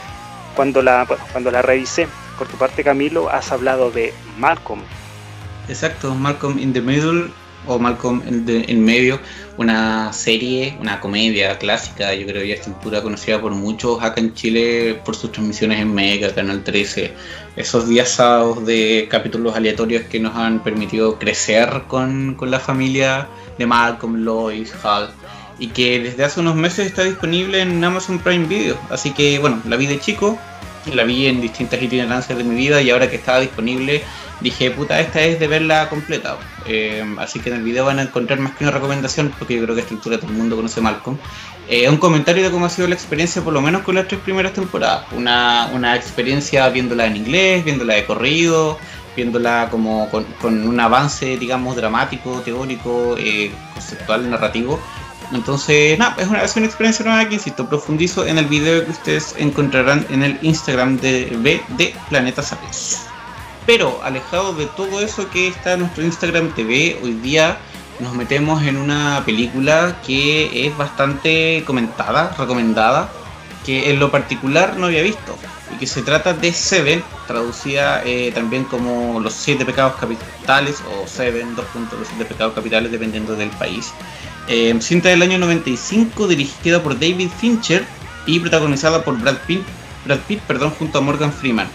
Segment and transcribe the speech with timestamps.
[0.55, 2.08] cuando la, bueno, cuando la revisé.
[2.38, 4.81] Por tu parte, Camilo, has hablado de Malcolm,
[5.69, 7.31] Exacto, Malcolm in the Middle
[7.66, 9.20] o Malcolm en, de- en medio,
[9.58, 14.98] una serie, una comedia clásica, yo creo ya esta conocida por muchos acá en Chile
[15.05, 17.12] por sus transmisiones en Mega, Canal 13,
[17.56, 23.28] esos días sábados de capítulos aleatorios que nos han permitido crecer con, con la familia
[23.58, 25.11] de Malcolm, Lois, Hal
[25.58, 29.60] y que desde hace unos meses está disponible en Amazon Prime Video, así que bueno,
[29.69, 30.38] la vi de chico,
[30.92, 34.02] la vi en distintas itinerancias de mi vida y ahora que estaba disponible
[34.41, 36.38] dije, puta, esta es de verla completa.
[36.66, 39.62] Eh, así que en el video van a encontrar más que una recomendación, porque yo
[39.62, 41.19] creo que a esta altura todo el mundo conoce Malcolm.
[41.69, 44.20] Eh, un comentario de cómo ha sido la experiencia, por lo menos con las tres
[44.20, 45.04] primeras temporadas.
[45.12, 48.78] Una, una experiencia viéndola en inglés, viéndola de corrido,
[49.14, 54.80] viéndola como con, con un avance, digamos, dramático, teórico, eh, conceptual, narrativo.
[55.32, 58.91] Entonces, nada, es una, es una experiencia nueva que, insisto, profundizo en el video que
[58.91, 63.02] ustedes encontrarán en el Instagram de, B de Planeta Sapiens.
[63.66, 67.58] Pero alejado de todo eso que está en nuestro Instagram TV, hoy día
[68.00, 73.10] nos metemos en una película que es bastante comentada, recomendada,
[73.64, 75.36] que en lo particular no había visto,
[75.80, 81.56] que se trata de Seven, traducida eh, también como Los Siete Pecados Capitales, o Seven,
[81.56, 83.90] dos puntos, los Siete Pecados Capitales, dependiendo del país.
[84.46, 87.84] Eh, cinta del año 95, dirigida por David Fincher
[88.26, 89.62] y protagonizada por Brad Pitt,
[90.04, 91.69] Brad Pitt perdón, junto a Morgan Freeman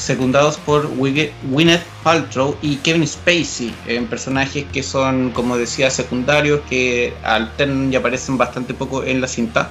[0.00, 7.12] secundados por Gwyneth Paltrow y Kevin Spacey, en personajes que son, como decía, secundarios, que
[7.22, 9.70] alternan y aparecen bastante poco en la cinta,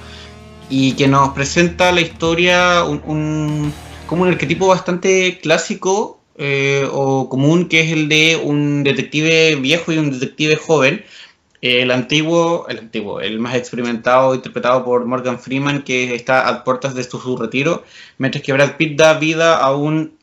[0.70, 3.72] y que nos presenta la historia un,
[4.06, 9.92] como un arquetipo bastante clásico eh, o común, que es el de un detective viejo
[9.92, 11.04] y un detective joven.
[11.60, 16.94] El antiguo, el antiguo, el más experimentado, interpretado por Morgan Freeman, que está a puertas
[16.94, 17.84] de su, su retiro,
[18.16, 20.14] mientras que Brad Pitt da vida a un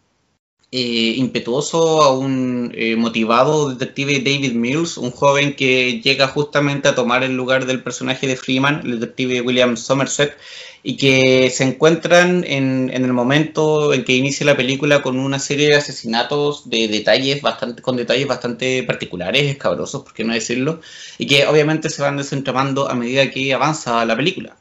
[0.71, 6.95] eh, impetuoso, a un eh, motivado detective David Mills, un joven que llega justamente a
[6.95, 10.37] tomar el lugar del personaje de Freeman, el detective William Somerset,
[10.83, 15.39] y que se encuentran en, en el momento en que inicia la película con una
[15.39, 20.81] serie de asesinatos de detalles bastante, con detalles bastante particulares, escabrosos, por qué no decirlo,
[21.17, 24.57] y que obviamente se van desentramando a medida que avanza la película.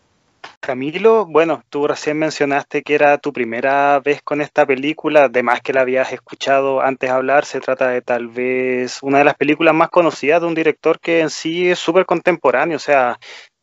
[0.67, 5.73] Camilo, bueno, tú recién mencionaste que era tu primera vez con esta película, además que
[5.73, 9.91] la habías escuchado antes hablar, se trata de tal vez una de las películas más
[9.91, 13.17] conocidas de un director que en sí es súper contemporáneo, o sea,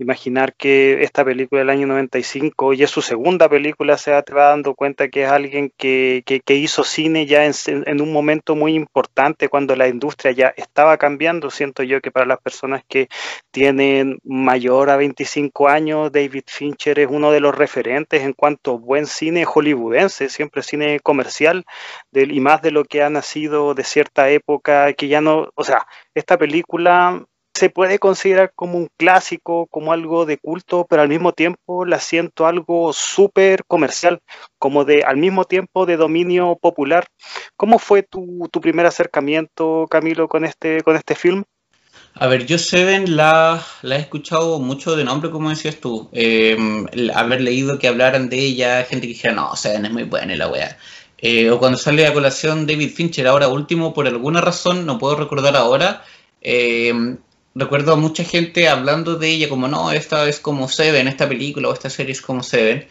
[0.04, 4.76] imaginar que esta película del año 95 y es su segunda película, te vas dando
[4.76, 9.76] cuenta que es alguien que, que, hizo cine ya en, un momento muy importante cuando
[9.76, 11.50] la industria ya estaba cambiando.
[11.50, 13.08] Siento yo que para las personas que
[13.52, 18.78] tienen mayor a 25 años, David Fincher es uno de los referentes en cuanto a
[18.78, 21.66] buen cine hollywoodense, siempre cine comercial,
[22.14, 25.88] y más de lo que ha nacido de cierta época que ya no, o sea,
[26.14, 31.34] esta película se puede considerar como un clásico, como algo de culto, pero al mismo
[31.34, 34.20] tiempo la siento algo súper comercial,
[34.58, 37.06] como de al mismo tiempo de dominio popular.
[37.56, 41.44] ¿Cómo fue tu, tu primer acercamiento, Camilo, con este, con este film?
[42.16, 46.10] A ver, yo Seven la, la he escuchado mucho de nombre, como decías tú.
[46.12, 46.58] Eh,
[47.14, 50.38] haber leído que hablaran de ella, gente que dijera, no, Seven es muy buena y
[50.38, 50.78] la weá.
[51.20, 55.16] Eh, o cuando sale a colación David Fincher, ahora último, por alguna razón, no puedo
[55.16, 56.04] recordar ahora,
[56.42, 56.94] eh,
[57.56, 61.70] recuerdo a mucha gente hablando de ella como, no, esta es como Seven, esta película
[61.70, 62.88] o esta serie es como Seven.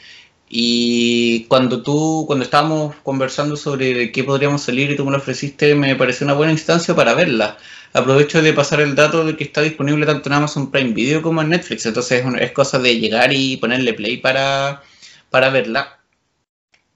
[0.54, 5.74] Y cuando tú, cuando estábamos conversando sobre qué podríamos salir y tú me lo ofreciste,
[5.74, 7.56] me pareció una buena instancia para verla.
[7.94, 11.40] Aprovecho de pasar el dato de que está disponible tanto en Amazon Prime Video como
[11.40, 14.82] en Netflix, entonces es, cosa de llegar y ponerle play para,
[15.30, 16.00] para verla.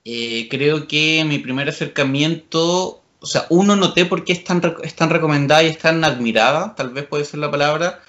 [0.05, 5.63] Eh, creo que mi primer acercamiento o sea, uno noté por qué es tan, recomendada
[5.63, 8.01] y es tan admirada, tal vez puede ser la palabra,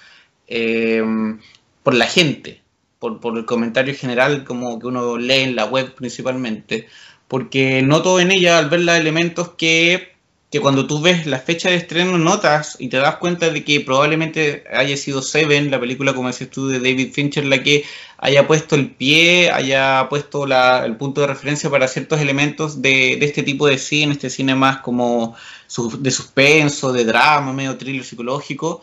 [0.47, 1.03] eh,
[1.83, 2.61] por la gente,
[2.99, 6.87] por, por, el comentario general como que uno lee en la web principalmente,
[7.27, 10.18] porque noto en ella al verla elementos que
[10.49, 13.81] que cuando tú ves la fecha de estreno notas y te das cuenta de que
[13.81, 17.85] probablemente haya sido Seven, la película como decías tú de David Fincher, la que
[18.17, 23.43] haya puesto el pie, haya puesto el punto de referencia para ciertos elementos de, este
[23.43, 25.35] tipo de cine, este cine más como
[25.99, 28.81] de suspenso, de drama, medio thriller psicológico,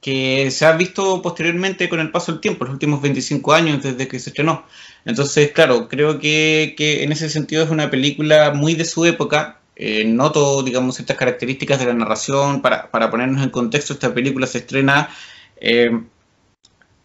[0.00, 4.08] que se ha visto posteriormente con el paso del tiempo, los últimos 25 años desde
[4.08, 4.64] que se estrenó.
[5.04, 10.04] Entonces, claro, creo que en ese sentido es una película muy de su época, eh,
[10.04, 12.62] noto, digamos, estas características de la narración.
[12.62, 15.08] Para, para, ponernos en contexto, esta película se estrena
[15.60, 15.90] eh,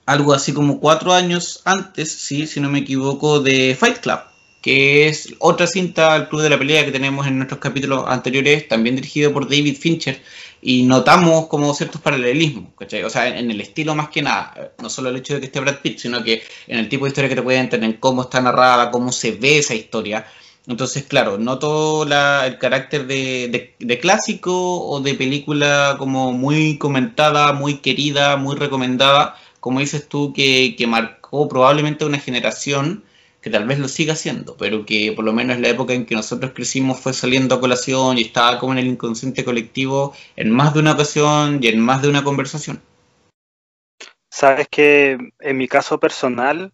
[0.05, 4.19] algo así como cuatro años antes, sí, si no me equivoco, de Fight Club,
[4.61, 8.67] que es otra cinta al Club de la Pelea que tenemos en nuestros capítulos anteriores,
[8.67, 10.21] también dirigido por David Fincher,
[10.61, 13.03] y notamos como ciertos paralelismos, ¿cachai?
[13.03, 15.59] O sea, en el estilo más que nada, no solo el hecho de que esté
[15.59, 18.23] Brad Pitt, sino que en el tipo de historia que te pueden tener, en cómo
[18.23, 20.25] está narrada, cómo se ve esa historia,
[20.69, 24.53] entonces, claro, noto la, el carácter de, clásico
[24.87, 30.85] o de película como muy comentada, muy querida, muy recomendada, como dices tú, que, que
[30.85, 33.03] marcó probablemente una generación
[33.41, 36.05] que tal vez lo siga haciendo, pero que por lo menos en la época en
[36.05, 40.51] que nosotros crecimos fue saliendo a colación y estaba como en el inconsciente colectivo en
[40.51, 42.79] más de una ocasión y en más de una conversación.
[44.29, 46.71] Sabes que en mi caso personal,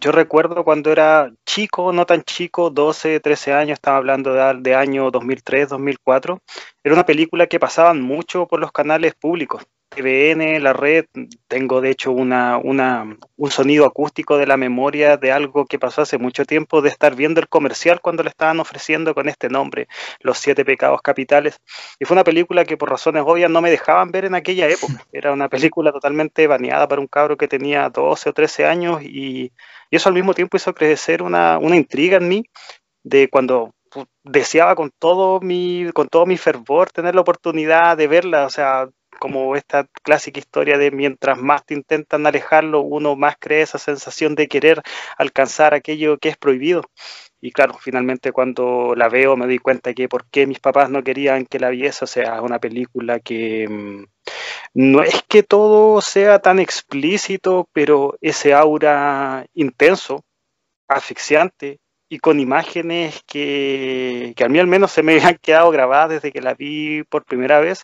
[0.00, 4.74] yo recuerdo cuando era chico, no tan chico, 12, 13 años, estaba hablando de, de
[4.74, 6.40] año 2003, 2004,
[6.84, 9.66] era una película que pasaban mucho por los canales públicos.
[9.88, 11.06] TVN, la red,
[11.48, 16.02] tengo de hecho una, una, un sonido acústico de la memoria de algo que pasó
[16.02, 19.88] hace mucho tiempo, de estar viendo el comercial cuando le estaban ofreciendo con este nombre,
[20.20, 21.60] Los Siete Pecados Capitales.
[21.98, 25.06] Y fue una película que por razones obvias no me dejaban ver en aquella época.
[25.12, 29.52] Era una película totalmente baneada para un cabro que tenía 12 o 13 años y,
[29.90, 32.44] y eso al mismo tiempo hizo crecer una, una intriga en mí
[33.02, 33.72] de cuando
[34.24, 38.88] deseaba con todo mi con todo mi fervor tener la oportunidad de verla, o sea,
[39.18, 44.34] como esta clásica historia de mientras más te intentan alejarlo, uno más cree esa sensación
[44.34, 44.82] de querer
[45.16, 46.82] alcanzar aquello que es prohibido.
[47.40, 51.02] Y claro, finalmente cuando la veo me doy cuenta que por qué mis papás no
[51.02, 54.04] querían que la viese, o sea, una película que mm,
[54.74, 60.24] no es que todo sea tan explícito, pero ese aura intenso,
[60.88, 66.10] asfixiante, y con imágenes que, que, a mí al menos se me han quedado grabadas
[66.10, 67.82] desde que la vi por primera vez.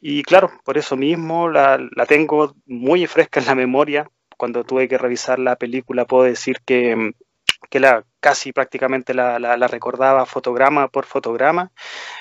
[0.00, 4.10] Y claro, por eso mismo la, la tengo muy fresca en la memoria.
[4.36, 7.12] Cuando tuve que revisar la película puedo decir que,
[7.70, 11.72] que la, casi prácticamente la, la, la, recordaba fotograma por fotograma.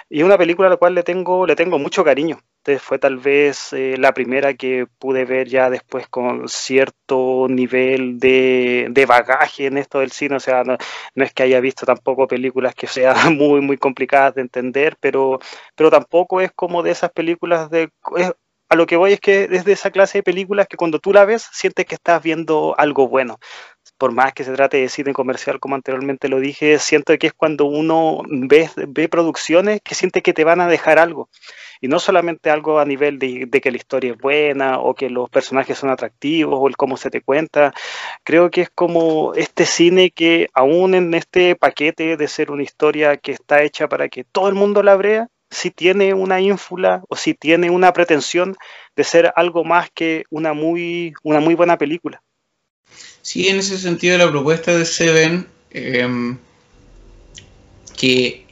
[0.09, 2.39] Y una película a la cual le tengo, le tengo mucho cariño.
[2.63, 8.19] Este fue tal vez eh, la primera que pude ver ya después con cierto nivel
[8.19, 10.35] de, de bagaje en esto del cine.
[10.35, 10.77] O sea, no,
[11.15, 15.39] no, es que haya visto tampoco películas que sean muy, muy complicadas de entender, pero,
[15.75, 17.91] pero tampoco es como de esas películas de...
[18.17, 18.31] Es,
[18.71, 21.11] a lo que voy es que es de esa clase de películas que cuando tú
[21.11, 23.37] la ves sientes que estás viendo algo bueno.
[23.97, 27.33] Por más que se trate de cine comercial, como anteriormente lo dije, siento que es
[27.33, 31.29] cuando uno ve, ve producciones que siente que te van a dejar algo
[31.81, 35.29] y no solamente algo a nivel de, que la historia es buena o que los
[35.29, 37.73] personajes son atractivos o el cómo se te cuenta.
[38.23, 43.17] Creo que es como este cine que aún en este paquete de ser una historia
[43.17, 47.15] que está hecha para que todo el mundo la vea, si tiene una ínfula o
[47.15, 48.55] si tiene una pretensión
[48.95, 52.21] de ser algo más que una muy, una muy buena película.
[53.21, 56.35] Sí, en ese sentido la propuesta de Seven, eh,
[57.95, 58.45] que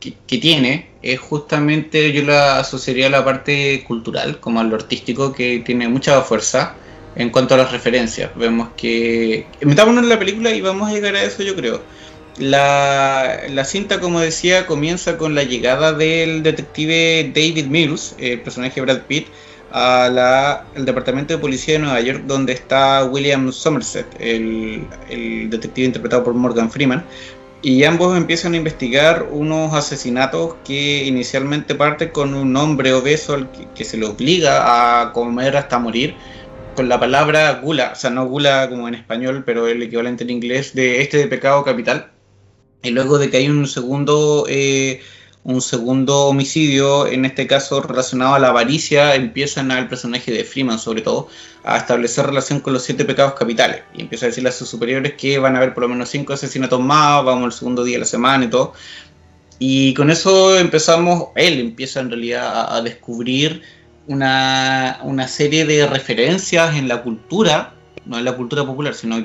[0.00, 5.32] que, tiene es justamente, yo la asociaría a la parte cultural, como a lo artístico,
[5.32, 6.74] que tiene mucha fuerza
[7.16, 8.30] en cuanto a las referencias.
[8.36, 9.46] Vemos que...
[9.62, 11.82] Metámonos en la película y vamos a llegar a eso, yo creo.
[12.38, 19.02] La, cinta, como decía, comienza con la llegada del detective David Mills, el personaje Brad
[19.08, 19.26] Pitt,
[19.72, 24.86] al departamento de policía de Nueva York, donde está William Somerset, el,
[25.50, 27.04] detective interpretado por Morgan Freeman,
[27.60, 33.50] y ambos empiezan a investigar unos asesinatos que inicialmente parten con un hombre obeso al
[33.74, 36.14] que, se le obliga a comer hasta morir
[36.76, 40.30] con la palabra gula, o sea, no gula como en español, pero el equivalente en
[40.30, 42.12] inglés de este pecado capital.
[42.82, 45.00] Y luego de que hay un segundo eh,
[45.48, 50.78] un segundo homicidio, en este caso relacionado a la avaricia, empiezan al personaje de Freeman
[50.78, 51.28] sobre todo
[51.64, 55.14] a establecer relación con los siete pecados capitales y empieza a decirle a sus superiores
[55.14, 58.00] que van a haber por lo menos cinco asesinatos más, vamos al segundo día de
[58.00, 58.74] la semana y todo.
[59.58, 63.62] Y con eso empezamos, él empieza en realidad a, descubrir
[64.06, 69.24] una, una serie de referencias en la cultura, no en la cultura popular, sino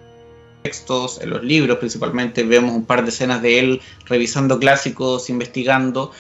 [0.64, 6.12] textos, en los libros principalmente, vemos un par de escenas de él revisando clásicos, investigando,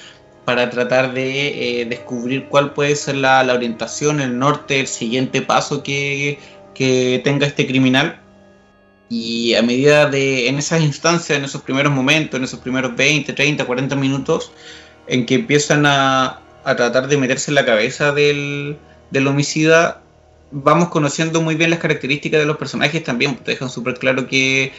[0.46, 5.84] para tratar de eh, descubrir cuál puede ser la, orientación, el norte, el siguiente paso
[5.84, 6.40] que,
[7.24, 8.20] tenga este criminal.
[9.10, 13.32] Y a medida de, en esas instancias, en esos primeros momentos, en esos primeros 20,
[13.34, 14.52] 30, 40 minutos,
[15.08, 18.78] en que empiezan a, a tratar de meterse en la cabeza del,
[19.12, 20.03] del homicida,
[20.54, 24.72] vamos conociendo muy bien las características de los personajes también, te dejan súper claro que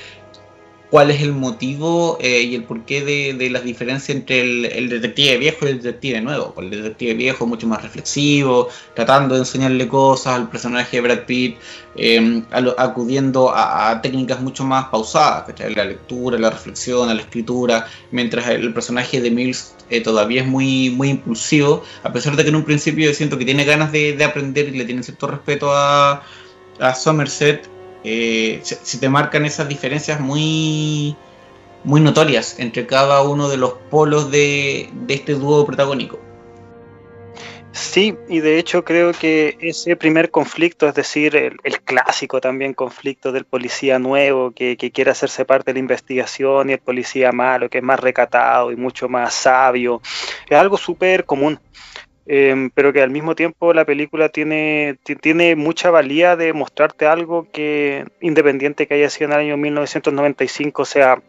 [0.90, 5.66] cuál es el motivo eh, y el porqué de, las diferencias entre el, detective viejo
[5.66, 6.54] y el detective nuevo.
[6.58, 11.56] El detective viejo mucho más reflexivo, tratando de enseñarle cosas al personaje de Brad Pitt,
[11.96, 12.44] em,
[12.78, 19.20] acudiendo a, técnicas mucho más pausadas, la lectura, la reflexión, la escritura, mientras el personaje
[19.20, 23.06] de Mills eh, todavía es muy, muy impulsivo, a pesar de que en un principio
[23.06, 26.22] yo siento que tiene ganas de, aprender y le tiene cierto respeto a
[26.94, 27.73] Somerset
[28.04, 31.16] eh, se, te marcan esas diferencias muy,
[31.84, 36.20] muy notorias entre cada uno de los polos de, este dúo protagónico.
[37.72, 43.32] Sí, y de hecho creo que ese primer conflicto, es decir, el, clásico también conflicto
[43.32, 47.68] del policía nuevo que, que, quiere hacerse parte de la investigación y el policía malo
[47.68, 50.02] que es más recatado y mucho más sabio,
[50.48, 51.58] es algo súper común.
[52.26, 57.46] Em, pero que al mismo tiempo la película tiene, tiene mucha valía de mostrarte algo
[57.52, 61.22] que, independiente que haya sido en el año 1995, o sea,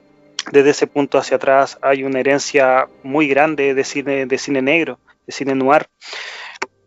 [0.51, 4.99] desde ese punto hacia atrás hay una herencia muy grande de cine, de cine negro,
[5.25, 5.87] de cine noir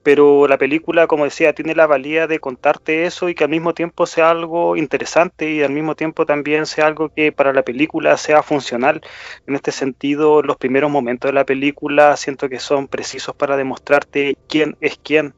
[0.02, 3.74] pero la película, como decía, tiene la valía de contarte eso y que al mismo
[3.74, 8.16] tiempo sea algo interesante y al mismo tiempo también sea algo que para la película
[8.16, 9.00] sea funcional.
[9.46, 14.36] En este sentido, los primeros momentos de la película siento que son precisos para demostrarte
[14.48, 15.34] quién es quién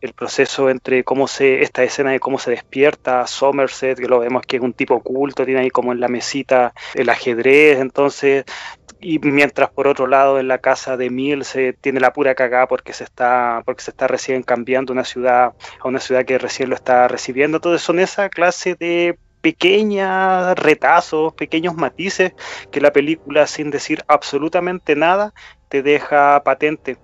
[0.00, 4.42] el proceso entre cómo se, esta escena de cómo se despierta Somerset, que lo vemos
[4.46, 8.44] que es un tipo oculto, tiene ahí como en la mesita el ajedrez, entonces
[9.00, 12.66] y mientras por otro lado en la casa de Mill se tiene la pura cagada
[12.66, 16.68] porque se está porque se está recién cambiando una ciudad a una ciudad que recién
[16.70, 17.58] lo está recibiendo.
[17.58, 22.32] Entonces son esa clase de pequeños retazos, pequeños matices
[22.70, 25.32] que la película sin decir absolutamente nada
[25.68, 26.96] te deja patente.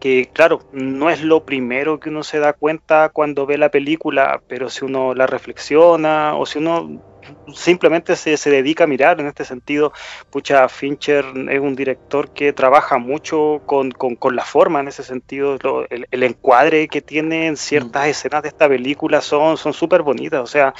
[0.00, 4.42] Que claro, no es lo primero que uno se da cuenta cuando ve la película,
[4.48, 7.15] pero si uno la reflexiona o si uno
[7.54, 9.92] simplemente se, se, dedica a mirar en este sentido.
[10.30, 15.56] Pucha, Fincher es un director que trabaja mucho con, con, la forma en ese sentido.
[15.90, 18.10] el, encuadre que tiene en ciertas mm.
[18.10, 20.40] escenas de esta película son súper bonitas.
[20.40, 20.74] O sea,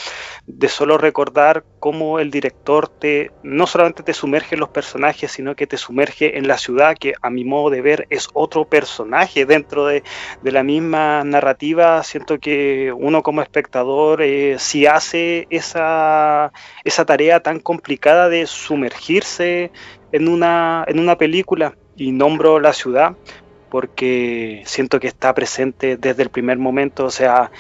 [0.47, 5.55] de solo recordar cómo el director te no solamente te sumerge en los personajes, sino
[5.55, 9.47] que te sumerge en la ciudad, que a mi modo de ver es otro personaje
[9.47, 10.03] dentro de,
[10.43, 12.03] de la misma narrativa.
[12.03, 16.36] Siento que uno como espectador, eh, si hace esa
[16.85, 19.71] esa, tarea tan complicada de sumergirse
[20.13, 21.77] en una, en una película.
[21.97, 23.17] Y nombro la ciudad
[23.71, 27.51] porque siento que está presente desde el primer momento, o sea,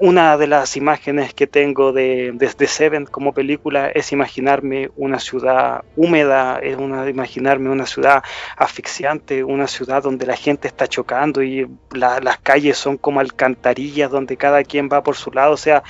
[0.00, 5.84] una de las imágenes que tengo de, desde Seven como película es imaginarme una ciudad
[5.96, 8.22] húmeda, es una, imaginarme una ciudad
[8.56, 14.36] asfixiante, una ciudad donde la gente está chocando y las calles son como alcantarillas donde
[14.36, 15.82] cada quien va por su lado, o sea,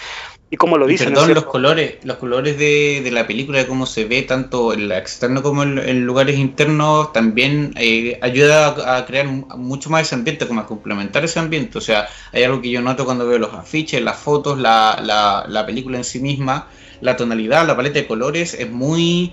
[0.50, 1.10] y como lo dicen.
[1.10, 4.98] Perdón, los colores, los colores de, la película, de cómo se ve tanto en la
[4.98, 10.60] externo como en, lugares internos, también eh, ayuda a, crear mucho más ese ambiente, como
[10.60, 11.78] a complementar ese ambiente.
[11.78, 15.44] O sea, hay algo que yo noto cuando veo los afiches, las fotos, la, la,
[15.48, 16.68] la película en sí misma,
[17.00, 19.32] la tonalidad, la paleta de colores es muy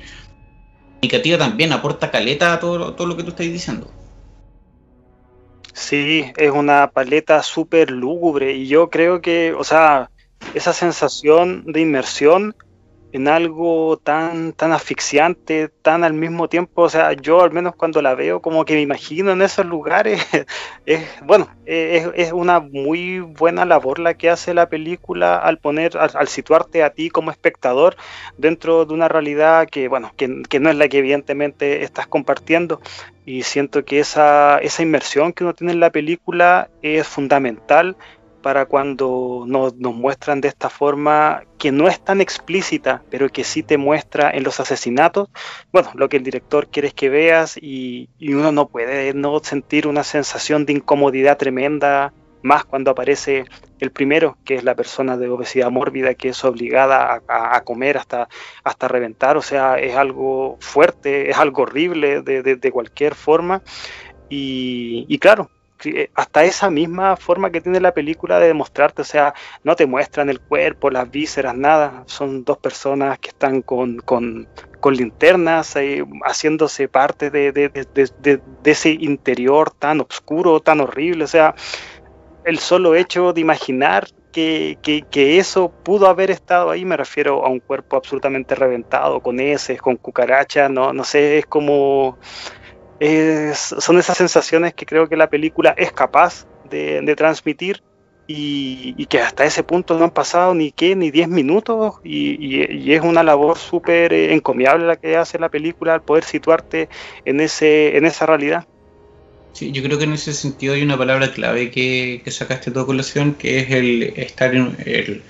[1.06, 3.92] comunicativa también aporta caleta a todo, todo lo que tú estás diciendo.
[5.74, 10.10] Sí, es una paleta súper lúgubre y yo creo que, o sea,
[10.54, 12.56] esa sensación de inmersión
[13.16, 18.02] en algo tan, tan asfixiante, tan al mismo tiempo, o sea, yo al menos cuando
[18.02, 20.22] la veo como que me imagino en esos lugares,
[20.86, 25.98] es, bueno, es, es una muy buena labor la que hace la película al poner,
[25.98, 27.96] al, situarte a ti como espectador
[28.38, 32.82] dentro de una realidad que, bueno, que, que, no es la que evidentemente estás compartiendo,
[33.26, 37.96] y siento que esa, esa inmersión que uno tiene en la película es fundamental
[38.46, 43.64] para cuando nos, muestran de esta forma que no es tan explícita, pero que sí
[43.64, 45.30] te muestra en los asesinatos,
[45.72, 49.88] bueno, lo que el director quiere es que veas y, uno no puede no sentir
[49.88, 53.46] una sensación de incomodidad tremenda, más cuando aparece
[53.80, 58.30] el primero, que es la persona de obesidad mórbida que es obligada a, comer hasta,
[58.64, 63.64] hasta reventar, o sea, es algo fuerte, es algo horrible de, cualquier forma.
[64.30, 65.50] Y, claro,
[66.16, 70.30] hasta esa misma forma que tiene la película de demostrarte, o sea, no te muestran
[70.30, 74.48] el cuerpo, las vísceras, nada, son dos personas que están con, con,
[74.80, 81.26] con linternas, eh, haciéndose parte de, de, de, de, ese interior tan oscuro, tan horrible,
[81.26, 81.56] o sea,
[82.46, 87.46] el solo hecho de imaginar que, que, que, eso pudo haber estado ahí, me refiero
[87.46, 92.18] a un cuerpo absolutamente reventado, con heces, con cucarachas, no, no sé, es como
[93.00, 97.84] son esas sensaciones que creo que la película es capaz de, transmitir
[98.28, 103.02] y, que hasta ese punto no han pasado ni qué, ni 10 minutos y, es
[103.02, 106.90] una labor súper eh, encomiable la que hace la película al poder situarte
[107.26, 108.66] en, ese, en esa realidad.
[109.54, 113.36] Sí, yo creo que en ese sentido hay una palabra clave que, sacaste de colación,
[113.36, 115.24] que es el estar, el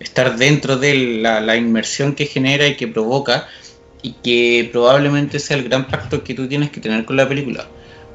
[0.00, 3.48] estar dentro de la inmersión que genera y que provoca
[4.02, 7.66] y que probablemente sea el gran pacto que tú tienes que tener con la película.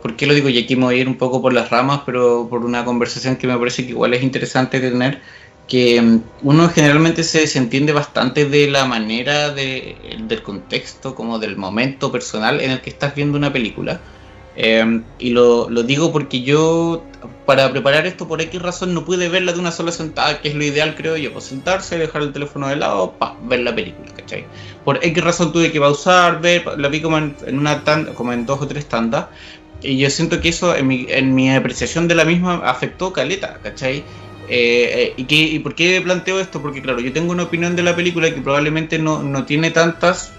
[0.01, 0.49] ¿Por qué lo digo?
[0.49, 3.37] Y aquí me voy a ir un poco por las ramas, pero por una conversación
[3.37, 5.19] que me parece que igual es interesante tener,
[5.67, 9.95] que mm, uno generalmente se desentiende bastante de la manera de,
[10.27, 13.99] del contexto, como del momento personal en el que estás viendo una película.
[14.55, 17.03] Em, y lo, lo, digo porque yo,
[17.45, 20.55] para preparar esto por X razón, no pude verla de una sola sentada, que es
[20.55, 21.31] lo ideal, creo yo.
[21.31, 24.45] Pues sentarse, dejar el teléfono de lado, pa, ver la película, ¿cachai?
[24.83, 27.83] Por X razón tuve que pausar, ver, la vi como en, una
[28.15, 29.27] como en dos o tres tandas.
[29.81, 33.59] Y yo siento que eso, en mi, en mi apreciación de la misma, afectó caleta,
[33.61, 33.97] ¿cachai?
[33.97, 34.03] Eh,
[34.49, 36.61] eh, ¿y, qué, ¿Y por qué planteo esto?
[36.61, 40.31] Porque, claro, yo tengo una opinión de la película que probablemente no, no tiene tantas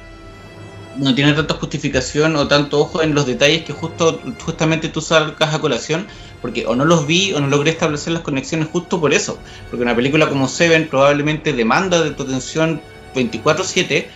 [0.99, 5.55] no tiene tanta justificación o tanto ojo en los detalles que justo justamente tú sacas
[5.55, 6.07] a colación,
[6.43, 9.39] porque o no los vi o no logré establecer las conexiones justo por eso,
[9.71, 12.81] porque una película como Seven probablemente demanda de tu atención
[13.15, 14.09] 24/7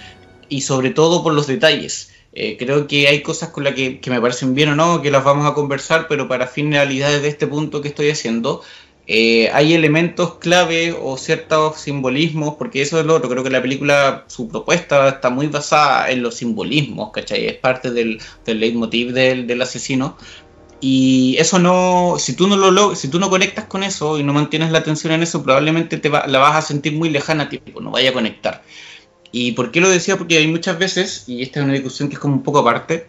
[0.49, 2.11] y sobre todo por los detalles.
[2.33, 5.11] Eh, creo que hay cosas con las que, que, me parecen bien o no, que
[5.11, 8.63] las vamos a conversar, pero para finalidades de este punto que estoy haciendo,
[9.13, 13.61] eh, hay elementos clave o ciertos simbolismos, porque eso es lo otro, creo que la
[13.61, 17.49] película, su propuesta está muy basada en los simbolismos, ¿cachai?
[17.49, 20.17] Es parte del, del leitmotiv del, del asesino.
[20.81, 24.33] Y eso no, si tú no lo si tú no conectas con eso y no
[24.33, 27.61] mantienes la atención en eso, probablemente te la vas a sentir muy lejana a ti,
[27.81, 28.63] no vaya a conectar.
[29.33, 30.19] ¿Y por qué lo decía?
[30.19, 33.09] Porque hay muchas veces, y esta es una discusión que es como un poco aparte,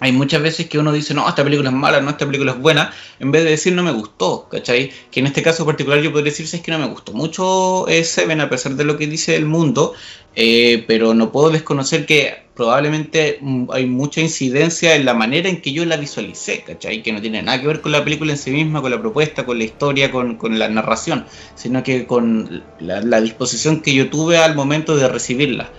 [0.00, 2.58] hay muchas veces que uno dice, no, esta película es mala, no, esta película es
[2.58, 4.90] buena, en vez de decir no me gustó, ¿cachai?
[5.10, 8.02] Que en este caso particular yo podría decir, es que no me gustó mucho eh,
[8.02, 9.94] Seven a pesar de lo que dice el mundo,
[10.34, 15.60] eh, pero no puedo desconocer que probablemente mm, hay mucha incidencia en la manera en
[15.60, 17.02] que yo la visualicé, ¿cachai?
[17.02, 19.46] Que no tiene nada que ver con la película en sí misma, con la propuesta,
[19.46, 24.56] con la historia, con, la narración, sino que con la disposición que yo tuve al
[24.56, 25.70] momento de recibirla.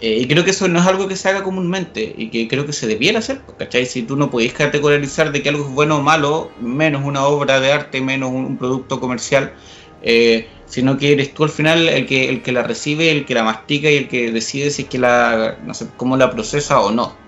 [0.00, 2.66] Eh, y creo que eso no es algo que se haga comúnmente y que creo
[2.66, 3.86] que se debiera hacer, ¿cachai?
[3.86, 7.60] Si tú no podés categorizar de que algo es bueno o malo, menos una obra
[7.60, 9.54] de arte, menos un, producto comercial,
[10.02, 13.34] eh, sino que eres tú al final el que, el que la recibe, el que
[13.34, 16.80] la mastica y el que decide si es que la, no sé, cómo la procesa
[16.80, 17.25] o no.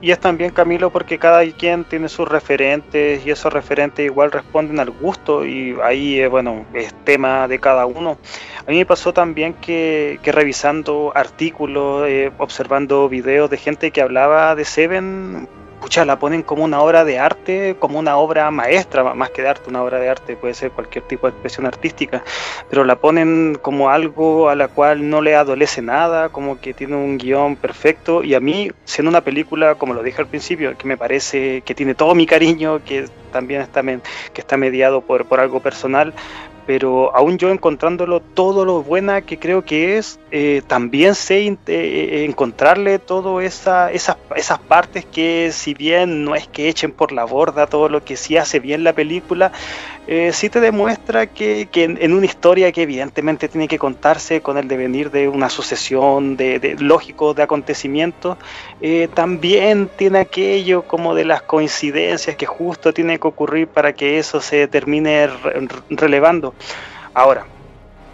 [0.00, 4.78] Y es también, Camilo, porque cada quien tiene sus referentes y esos referentes igual responden
[4.78, 8.16] al gusto y ahí, eh, bueno, es tema de cada uno.
[8.64, 14.54] A mí me pasó también que, revisando artículos, eh, observando videos de gente que hablaba
[14.54, 15.48] de Seven,
[15.96, 19.68] la ponen como una obra de arte, como una obra maestra, más que de arte,
[19.68, 22.22] una obra de arte puede ser cualquier tipo de expresión artística,
[22.68, 26.94] pero la ponen como algo a la cual no le adolece nada, como que tiene
[26.94, 30.86] un guion perfecto, y a mí, siendo una película, como lo dije al principio, que
[30.86, 35.40] me parece que tiene todo mi cariño, que también está, que está mediado por, por
[35.40, 36.14] algo personal,
[36.68, 41.56] pero aún yo encontrándolo todo lo buena que creo que es, eh, también sé eh,
[41.66, 47.10] eh, encontrarle todas esa, esas, esas partes que si bien no es que echen por
[47.12, 49.50] la borda todo lo que sí hace bien la película,
[50.32, 54.66] sí te demuestra que, que en, una historia que evidentemente tiene que contarse con el
[54.66, 58.38] devenir de una sucesión de, de lógico de acontecimientos,
[59.12, 64.40] también tiene aquello como de las coincidencias que justo tiene que ocurrir para que eso
[64.40, 65.28] se termine
[65.90, 66.54] relevando.
[67.14, 67.46] Ahora,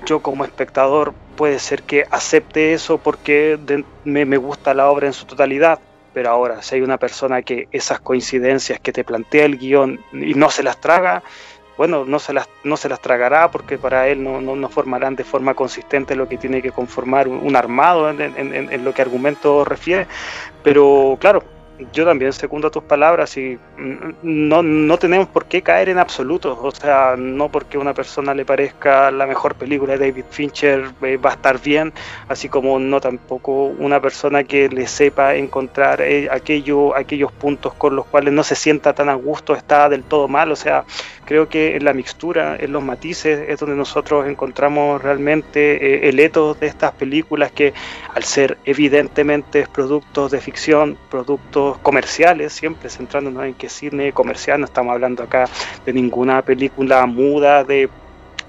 [0.07, 3.59] yo como espectador puede ser que acepte eso porque
[4.05, 5.79] me, gusta la obra en su totalidad,
[6.13, 10.35] pero ahora si hay una persona que esas coincidencias que te plantea el guion y
[10.35, 11.23] no se las traga,
[11.77, 15.25] bueno, no se las, no se las tragará porque para él no, no, formarán de
[15.25, 20.07] forma consistente lo que tiene que conformar un, armado en, en, lo que argumento refiere,
[20.63, 21.43] pero claro,
[21.93, 23.59] yo también segundo tus palabras y
[24.23, 28.45] no, no tenemos por qué caer en absolutos, o sea, no porque una persona le
[28.45, 31.93] parezca la mejor película de David Fincher eh, va a estar bien,
[32.29, 37.97] así como no tampoco una persona que le sepa encontrar eh, aquello, aquellos puntos con
[37.97, 40.85] los cuales no se sienta tan a gusto está del todo mal, o sea,
[41.25, 46.21] creo que en la mixtura, en los matices, es donde nosotros encontramos realmente eh, el
[46.21, 47.75] etos de estas películas que
[48.15, 54.67] al ser evidentemente productos de ficción, productos comerciales, siempre centrándonos en que cine comercial, no
[54.67, 55.49] estamos hablando acá
[55.85, 57.89] de ninguna película muda de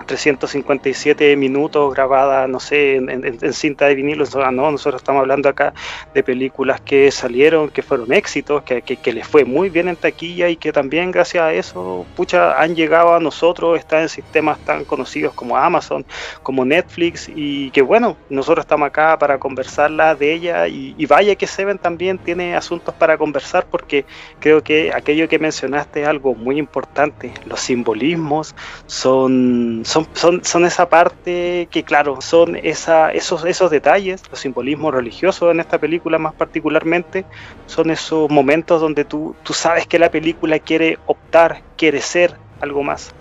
[0.05, 4.25] 357 minutos grabada, no sé, en, cinta de vinilo.
[4.51, 5.73] No, nosotros estamos hablando acá
[6.13, 10.49] de películas que salieron, que fueron éxitos, que, que, les fue muy bien en taquilla
[10.49, 14.85] y que también gracias a eso, pucha, han llegado a nosotros, están en sistemas tan
[14.85, 16.05] conocidos como Amazon,
[16.43, 21.35] como Netflix y que bueno, nosotros estamos acá para conversarla de ella y, y vaya
[21.35, 24.05] que Seven también tiene asuntos para conversar porque
[24.39, 27.31] creo que aquello que mencionaste es algo muy importante.
[27.45, 28.55] Los simbolismos
[28.87, 35.51] son son, son, esa parte que, claro, son esa, esos, esos detalles, los simbolismos religiosos
[35.51, 37.23] en esta película más particularmente,
[37.67, 42.81] son esos momentos donde tú, tú sabes que la película quiere optar, quiere ser algo
[42.81, 43.11] más.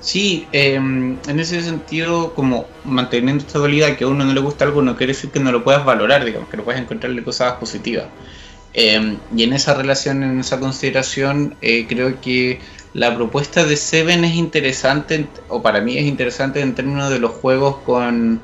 [0.00, 4.64] Sí, em, en ese sentido, como manteniendo esta dualidad que a uno no le gusta
[4.64, 7.54] algo, no quiere decir que no lo puedas valorar, digamos, que no puedas encontrarle cosas
[7.54, 8.06] positivas.
[8.74, 12.58] Em, y en esa relación, en esa consideración, eh, creo que
[12.94, 17.32] la propuesta de Seven es interesante, o para mí es interesante en términos de los
[17.32, 18.40] juegos con,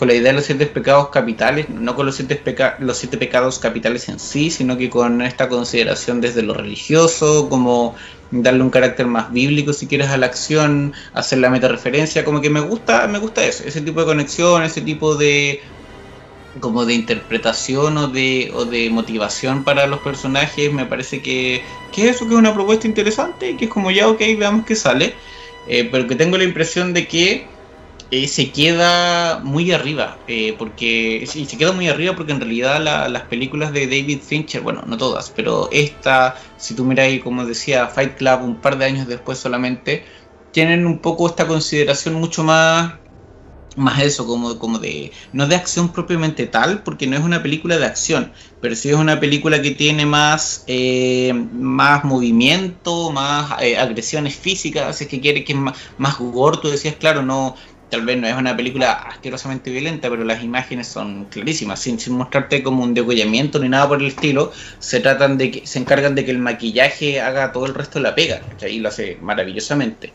[0.00, 2.42] la idea de los siete pecados capitales, no con los siete,
[2.80, 7.94] los siete pecados capitales en sí, sino que con esta consideración desde lo religioso, como
[8.30, 12.40] darle un carácter más bíblico si quieres a la acción, hacer la meta referencia, como
[12.40, 15.62] que me gusta, me gusta eso, ese tipo de conexión, ese tipo de
[16.60, 21.62] como de interpretación o de, o de motivación para los personajes, me parece que,
[21.92, 24.76] que eso que es una propuesta interesante y que es como ya, ok, veamos qué
[24.76, 25.14] sale,
[25.68, 27.46] eh, pero que tengo la impresión de que
[28.10, 32.80] eh, se queda muy arriba, eh, porque sí, se queda muy arriba porque en realidad
[33.08, 37.88] las películas de David Fincher, bueno, no todas, pero esta, si tú miras, como decía,
[37.88, 40.04] Fight Club un par de años después solamente,
[40.52, 42.94] tienen un poco esta consideración mucho más
[43.76, 47.78] más eso, como, como de, no de acción propiamente tal, porque no es una película
[47.78, 53.76] de acción, pero sí es una película que tiene más, eh, más movimiento, más eh,
[53.76, 57.56] agresiones físicas, es que quiere que es más, más gore, decías, claro, no,
[57.94, 62.14] tal vez no es una película asquerosamente violenta, pero las imágenes son clarísimas, sin, sin
[62.14, 66.14] mostrarte como un degollamiento ni nada por el estilo, se tratan de que, se encargan
[66.14, 70.12] de que el maquillaje haga todo el resto de la pega, y lo hace maravillosamente.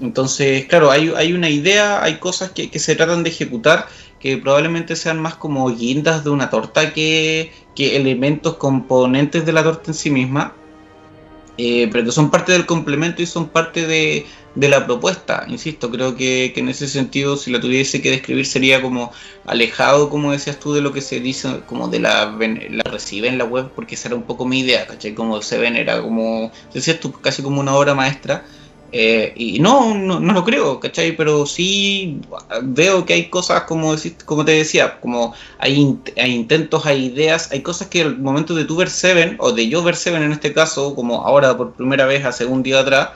[0.00, 3.86] Entonces, claro, hay, hay una idea, hay cosas que, se tratan de ejecutar
[4.20, 9.90] que probablemente sean más como guindas de una torta que, elementos, componentes de la torta
[9.90, 10.54] en sí misma,
[11.58, 15.44] eh, pero son parte del complemento y son parte de, la propuesta.
[15.48, 19.12] Insisto, creo que, en ese sentido, si la tuviese que describir, sería como
[19.46, 22.36] alejado, como decías tú, de lo que se dice, como de la,
[22.70, 25.14] la recibe en la web, porque esa era un poco mi idea, ¿cachai?
[25.14, 28.44] Como se ven, era como, decías tú, casi como una obra maestra
[28.98, 31.14] eh, y no, no, lo creo, ¿cachai?
[31.14, 32.18] Pero sí
[32.62, 37.60] veo que hay cosas, como, como te decía, como hay, hay, intentos, hay ideas, hay
[37.60, 40.54] cosas que al momento de tu ver Seven, o de yo ver Seven en este
[40.54, 43.10] caso, como ahora por primera vez hace un día atrás,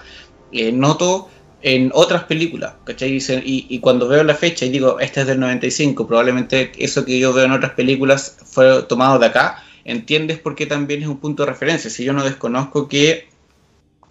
[0.53, 1.31] eh, noto
[1.63, 3.17] en otras películas, ¿cachai?
[3.17, 7.19] Y, y, cuando veo la fecha y digo, este es del 95, probablemente eso que
[7.19, 11.21] yo veo en otras películas fue tomado de acá, entiendes por qué también es un
[11.21, 11.89] punto de referencia.
[11.89, 13.30] Si yo no desconozco que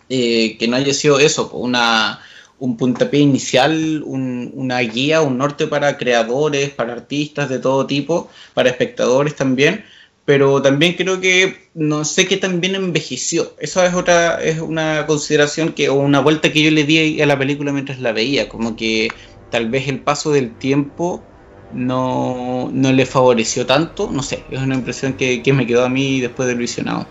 [0.10, 2.20] eh, que no haya sido eso, una,
[2.60, 8.70] un puntapié inicial, una guía, un norte para creadores, para artistas de todo tipo, para
[8.70, 9.86] espectadores también,
[10.26, 13.54] pero también creo que no sé qué también envejeció.
[13.60, 17.26] Eso es otra, es una consideración que, o una vuelta que yo le di a
[17.26, 19.10] la película mientras la veía, como que
[19.50, 21.24] tal vez el paso del tiempo
[21.74, 25.90] no, no le favoreció tanto, no sé, es una impresión que, que me quedó a
[25.90, 27.08] mí después del visionado.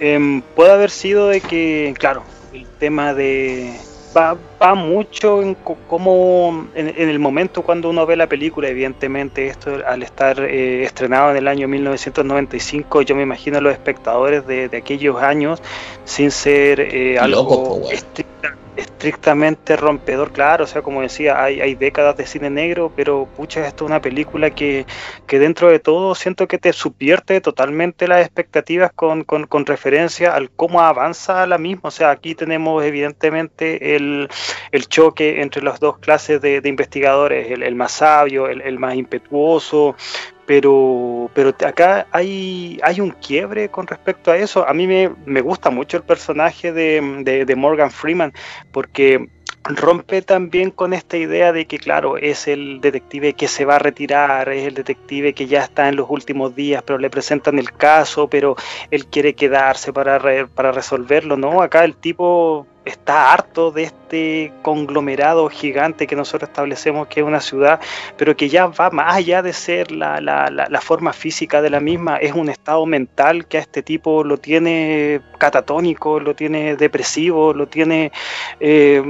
[0.00, 3.72] Eh, puede haber sido de que, claro, el tema de...
[4.14, 5.54] Va, va mucho en
[5.88, 10.84] cómo en, en, el momento cuando uno ve la película, evidentemente esto al estar eh,
[10.84, 15.62] estrenado en el año 1995, yo me imagino a los espectadores de, de aquellos años
[16.04, 21.74] sin ser eh, algo Loco, estricta, estrictamente rompedor, claro, o sea, como decía, hay, hay
[21.74, 24.86] décadas de cine negro, pero pucha, esto es una película que,
[25.26, 30.50] que dentro de todo siento que te subvierte totalmente las expectativas con, con, referencia al
[30.50, 34.28] cómo avanza la misma, o sea, aquí tenemos evidentemente el,
[34.72, 38.78] el choque entre las dos clases de, de investigadores, el, el, más sabio, el, el
[38.78, 39.96] más impetuoso,
[40.46, 44.68] pero, pero acá hay, hay un quiebre con respecto a eso.
[44.68, 48.32] A mí me, me gusta mucho el personaje de, de, de, Morgan Freeman
[48.72, 49.28] porque
[49.64, 53.78] rompe también con esta idea de que, claro, es el detective que se va a
[53.78, 57.70] retirar, es el detective que ya está en los últimos días, pero le presentan el
[57.72, 58.56] caso, pero
[58.90, 61.62] él quiere quedarse para, re, para resolverlo, ¿no?
[61.62, 67.40] Acá el tipo está harto de este conglomerado gigante que nosotros establecemos que es una
[67.40, 67.80] ciudad,
[68.16, 71.80] pero que ya va más allá de ser la, la, la, forma física de la
[71.80, 77.54] misma, es un estado mental que a este tipo lo tiene catatónico, lo tiene depresivo,
[77.54, 78.12] lo tiene
[78.60, 79.02] eh,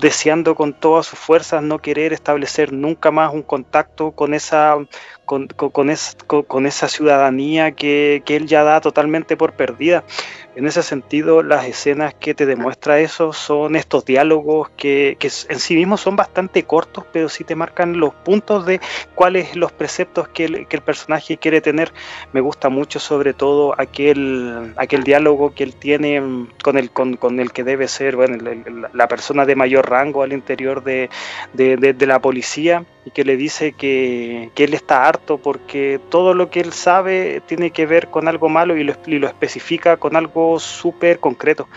[0.00, 4.76] deseando con todas sus fuerzas no querer establecer nunca más un contacto con esa
[5.24, 10.02] con, con, con, con esa ciudadanía que, que él ya da totalmente por perdida.
[10.56, 15.60] En ese sentido, las escenas que te demuestra eso son estos diálogos que, que, en
[15.60, 18.80] sí mismos son bastante cortos, pero sí te marcan los puntos de
[19.14, 21.92] cuáles los preceptos que el, que el personaje quiere tener.
[22.32, 26.20] Me gusta mucho sobre todo aquel, aquel diálogo que él tiene
[26.64, 28.36] con el, con, con el que debe ser bueno,
[28.92, 31.10] la persona de mayor rango al interior de,
[31.52, 36.00] de, de, de la policía y que le dice que, que, él está harto porque
[36.10, 39.26] todo lo que él sabe tiene que ver con algo malo y lo, y lo
[39.26, 41.68] especifica con algo súper concreto,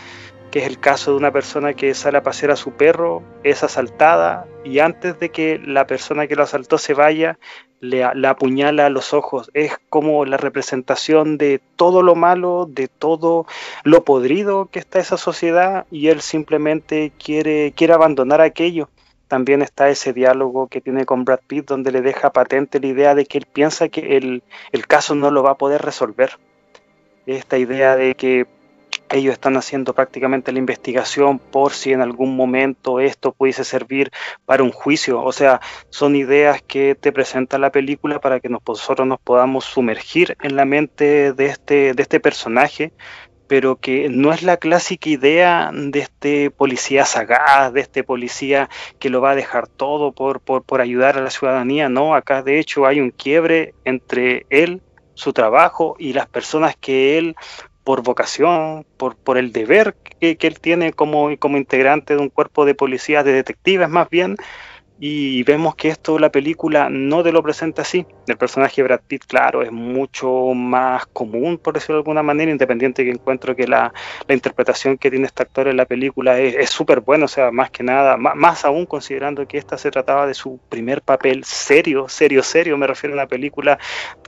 [0.52, 3.64] que es el caso de una persona que sale a pasear a su perro, es
[3.64, 7.40] asaltada y antes de que la persona que lo asaltó se vaya,
[7.80, 9.50] le, la apuñala a los ojos.
[9.54, 13.46] Es como la representación de todo lo malo, de todo
[13.84, 18.90] lo podrido que está esa sociedad y él simplemente quiere, quiere abandonar aquello
[19.34, 23.16] también está ese diálogo que tiene con Brad Pitt donde le deja patente la idea
[23.16, 26.38] de que él piensa que el, el caso no lo va a poder resolver.
[27.26, 28.48] Esta idea de que
[29.14, 34.12] ellos están haciendo prácticamente la investigación por si en algún momento esto pudiese servir
[34.46, 35.22] para un juicio.
[35.22, 40.36] O sea, son ideas que te presenta la película para que nosotros nos podamos sumergir
[40.42, 42.92] en la mente de este, de este personaje,
[43.48, 49.10] pero que no es la clásica idea de este policía sagaz, de este policía que
[49.10, 52.60] lo va a dejar todo por, por, por ayudar a la ciudadanía, no, acá de
[52.60, 54.82] hecho hay un quiebre entre él,
[55.14, 57.36] su trabajo y las personas que él
[57.84, 62.30] por vocación, por, por el deber que, que, él tiene como, como integrante de un
[62.30, 64.38] cuerpo de policías, de detectives más bien,
[65.06, 68.06] y vemos que esto la película no te lo presenta así.
[68.26, 72.50] El personaje de Brad Pitt, claro, es mucho más común, por decirlo de alguna manera,
[72.50, 73.94] independiente que encuentro que la,
[74.30, 77.70] la interpretación que tiene este actor en la película es súper buena, o sea, más
[77.70, 82.08] que nada, más, más, aún considerando que esta se trataba de su primer papel serio,
[82.08, 83.80] serio, serio, me refiero a una película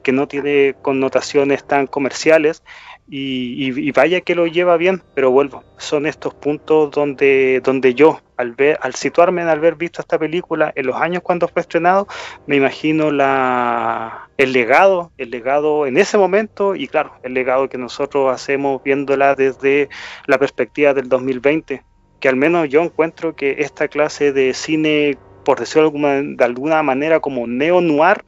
[0.03, 2.63] que no tiene connotaciones tan comerciales,
[3.07, 8.53] y, vaya que lo lleva bien, pero vuelvo, son estos puntos donde, donde yo, al,
[8.53, 12.07] ver, al situarme en haber visto esta película en los años cuando fue estrenado,
[12.47, 17.77] me imagino la, el legado, el legado en ese momento y claro, el legado que
[17.77, 19.89] nosotros hacemos viéndola desde
[20.25, 21.83] la perspectiva del 2020,
[22.19, 26.43] que al menos yo encuentro que esta clase de cine, por decirlo de alguna, de
[26.43, 28.23] alguna manera como neo-noir,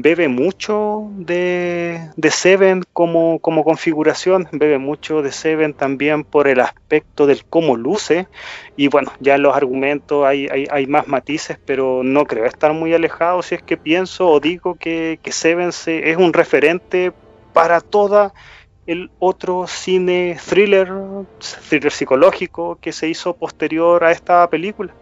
[0.00, 7.26] bebe mucho de, Seven como, como, configuración, bebe mucho de Seven también por el aspecto
[7.26, 8.28] del cómo luce
[8.76, 12.72] y bueno, ya en los argumentos hay, hay, hay, más matices, pero no creo estar
[12.72, 17.12] muy alejado si es que pienso o digo que, que Seven se, es un referente
[17.52, 18.32] para toda
[18.86, 20.88] el otro cine thriller,
[21.68, 24.94] thriller psicológico que se hizo posterior a esta película.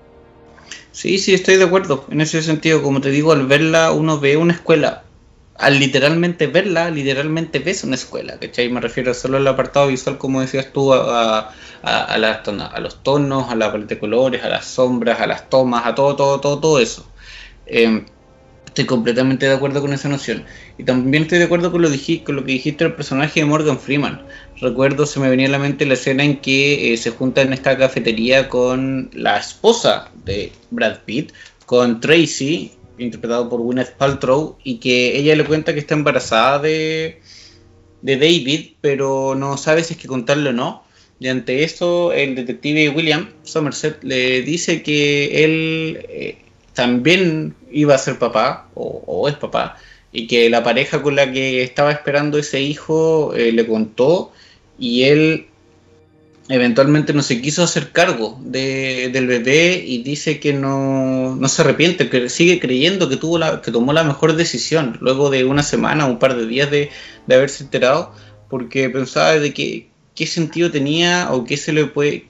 [1.00, 2.06] Sí, sí, estoy de acuerdo.
[2.10, 5.04] En ese sentido, como te digo, al verla uno ve una escuela.
[5.54, 8.68] Al literalmente verla, literalmente ves una escuela, ¿cachai?
[8.70, 13.50] Me refiero solo al apartado visual, como decías tú, a, a, a, a los tonos,
[13.50, 16.60] a la paleta de colores, a las sombras, a las tomas, a todo, todo, todo,
[16.60, 17.10] todo eso.
[17.66, 18.04] Eh,
[18.66, 20.44] Estoy completamente de acuerdo con esa noción.
[20.76, 21.88] Y también estoy de acuerdo con lo,
[22.24, 24.26] con lo que dijiste del personaje de Morgan Freeman.
[24.60, 27.52] Recuerdo, se me venía a la mente la escena en que eh, se junta en
[27.52, 31.32] esta cafetería con la esposa de Brad Pitt,
[31.66, 37.20] con Tracy, interpretado por Gwyneth Paltrow, y que ella le cuenta que está embarazada de,
[38.00, 40.84] de David, pero no sabe si es que contarle o no.
[41.18, 46.38] Y ante eso, el detective William Somerset le dice que él eh,
[46.72, 49.76] también iba a ser papá, o, es papá,
[50.12, 54.32] y que la pareja con la que estaba esperando ese hijo eh, le contó,
[54.78, 55.46] y él
[56.48, 62.28] eventualmente no se quiso hacer cargo del bebé y dice que no, se arrepiente, que
[62.28, 66.18] sigue creyendo que, tuvo la, que tomó la mejor decisión luego de una semana, un
[66.18, 66.90] par de días de,
[67.26, 68.12] de haberse enterado,
[68.48, 72.26] porque pensaba de que qué sentido tenía o qué se le puede,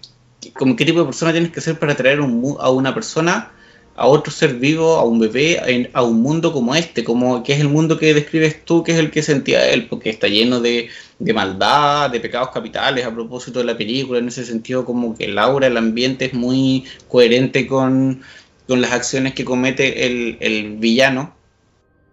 [0.54, 3.52] como qué tipo de persona tienes que ser para traer a una persona
[3.96, 7.60] a otro ser vivo, a un bebé, a un mundo como este, como que es
[7.60, 10.88] el mundo que describes tú, que es el que sentía él, porque está lleno de,
[11.18, 15.24] de maldad, de pecados capitales, a propósito de la película, en ese sentido como que
[15.24, 18.22] el aura, el ambiente es muy coherente con,
[18.68, 21.34] con las acciones que comete el, el villano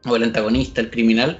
[0.05, 1.39] o el antagonista, el criminal,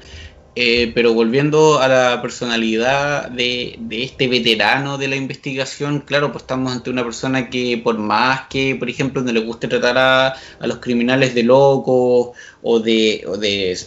[0.56, 6.72] eh, pero volviendo a la personalidad de, este veterano de la investigación, claro, pues estamos
[6.72, 10.36] ante una persona que por más que, por ejemplo, no le guste tratar a,
[10.68, 13.26] los criminales de locos o de,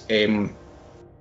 [0.08, 0.52] em,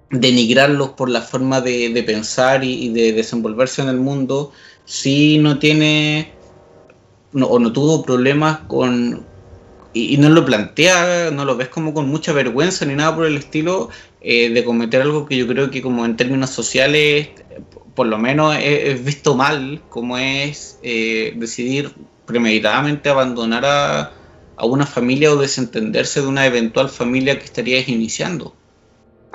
[0.09, 4.51] denigrarlos por la forma de, pensar y, de desenvolverse en el mundo,
[4.85, 6.33] sí no tiene
[7.33, 9.25] o no tuvo problemas con,
[9.95, 13.37] y, no lo plantea, no lo ves como con mucha vergüenza ni nada por el
[13.37, 13.89] estilo,
[14.27, 17.29] eh, de cometer algo que yo creo que como en términos sociales,
[17.93, 21.93] por lo menos es, visto mal, como es eh, decidir
[22.25, 24.13] premeditadamente abandonar a,
[24.57, 28.55] a una familia o desentenderse de una eventual familia que estarías iniciando.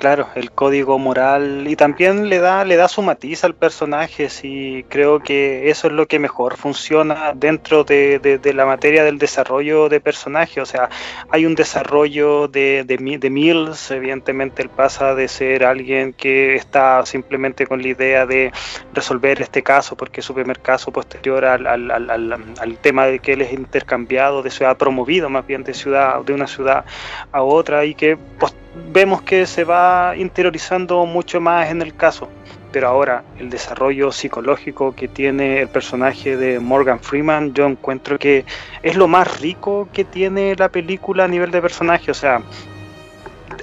[0.01, 4.83] Claro, el código moral y también le da, le da su matiz al personaje, sí,
[4.89, 9.89] creo que eso es lo que mejor funciona dentro de, de, la materia del desarrollo
[9.89, 10.89] de personaje, o sea,
[11.29, 17.67] hay un desarrollo de, de, Mills, evidentemente él pasa de ser alguien que está simplemente
[17.67, 18.51] con la idea de
[18.93, 23.19] resolver este caso, porque es su primer caso posterior al, al, al, al tema de
[23.19, 26.85] que él es intercambiado de ciudad, promovido más bien de ciudad, de una ciudad
[27.31, 28.17] a otra y que
[28.91, 32.29] vemos que se va interiorizando mucho más en el caso.
[32.71, 38.45] Pero ahora, el desarrollo psicológico que tiene el personaje de Morgan Freeman, yo encuentro que
[38.81, 42.11] es lo más rico que tiene la película a nivel de personaje.
[42.11, 42.41] O sea,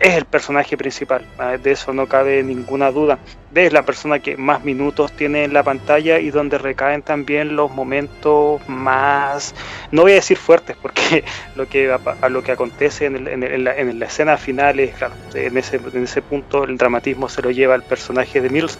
[0.00, 1.24] es el personaje principal,
[1.62, 3.18] de eso no cabe ninguna duda.
[3.54, 7.70] Es la persona que más minutos tiene en la pantalla y donde recaen también los
[7.70, 9.54] momentos más,
[9.90, 11.24] no voy a decir fuertes, porque
[11.56, 16.04] lo que a, lo que acontece en, la, escena final es, claro, en ese, en
[16.04, 18.78] ese punto el dramatismo se lo lleva el personaje de Mills,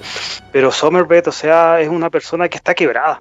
[0.53, 3.21] pero Somerville, o sea, es una persona que está quebrada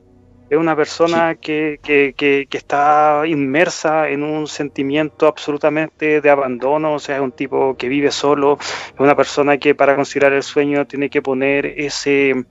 [0.50, 6.94] es una persona que, que, que, que, está inmersa en un sentimiento absolutamente de abandono,
[6.94, 10.44] o sea, es un tipo que vive solo, es una persona que para considerar el
[10.44, 12.46] sueño tiene que poner ese,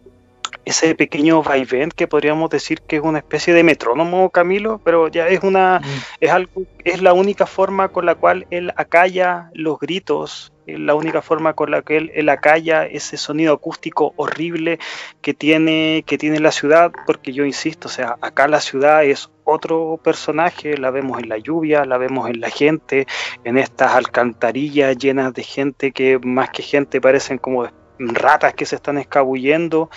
[0.65, 5.29] ese pequeño vaivén que podríamos decir que es una especie de metrónomo, Camilo, pero ya
[5.29, 5.85] es una, mm.
[6.21, 11.23] es algo, es la única forma con la cual él acalla los gritos la única
[11.23, 14.79] forma con la que él, acalla ese sonido acústico horrible
[15.23, 19.31] que tiene, que tiene la ciudad, porque yo insisto, o sea, acá la ciudad es
[19.45, 23.07] otro personaje, la vemos en la lluvia, la vemos en la gente,
[23.45, 28.77] en estas alcantarillas llenas de gente que más que gente parecen como ratas que se
[28.77, 29.89] están escabullendo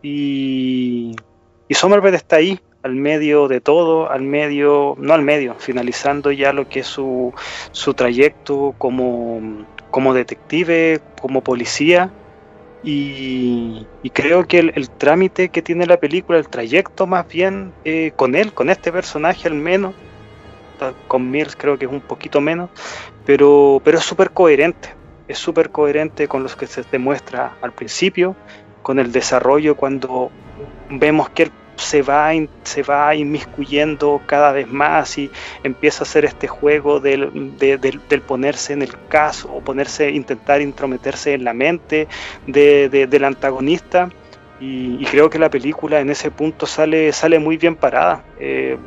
[0.00, 1.16] y,
[1.68, 6.52] y Somerville está ahí al medio de todo, al medio, no al medio, finalizando ya
[6.52, 7.32] lo que es su,
[7.72, 12.10] su trayecto como, como detective, como policía,
[12.82, 18.34] y, creo que el, trámite que tiene la película, el trayecto más bien eh, con
[18.34, 19.94] él, con este personaje al menos,
[21.06, 22.70] con Mills creo que es un poquito menos,
[23.24, 24.88] pero, pero es súper coherente,
[25.28, 28.34] es súper coherente con los que se demuestra al principio,
[28.82, 30.32] con el desarrollo cuando
[30.90, 32.30] vemos que él se va,
[32.62, 35.30] se va inmiscuyendo cada vez más y
[35.62, 41.34] empieza a hacer este juego del, del, ponerse en el caso o ponerse, intentar intrometerse
[41.34, 42.08] en la mente
[42.46, 44.10] del antagonista.
[44.60, 48.24] Y, creo que la película en ese punto sale, sale muy bien parada.
[48.38, 48.78] Eh,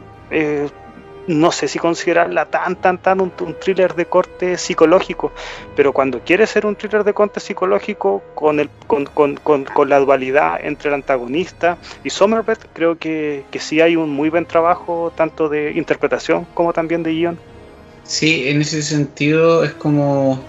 [1.27, 5.31] no sé si considerarla tan, tan, tan un, thriller de corte psicológico,
[5.75, 9.99] pero cuando quiere ser un thriller de corte psicológico con, el, con, con, con, la
[9.99, 15.11] dualidad entre el antagonista y Somerville, creo que, que sí hay un muy buen trabajo
[15.15, 17.39] tanto de interpretación como también de guion.
[18.03, 20.41] Sí, en ese sentido es como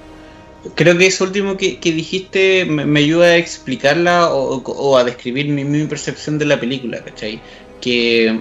[0.75, 5.85] creo que eso último que, dijiste me, ayuda a explicarla o, a describir mi, mi,
[5.87, 7.41] percepción de la película, ¿cachai?
[7.81, 8.41] Que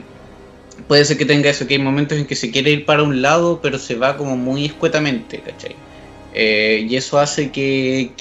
[0.88, 3.22] puede ser que tenga eso, que hay momentos en que se quiere ir para un
[3.22, 5.76] lado, pero se va como muy escuetamente, ¿cachai?
[6.34, 8.12] Eh, y eso hace que,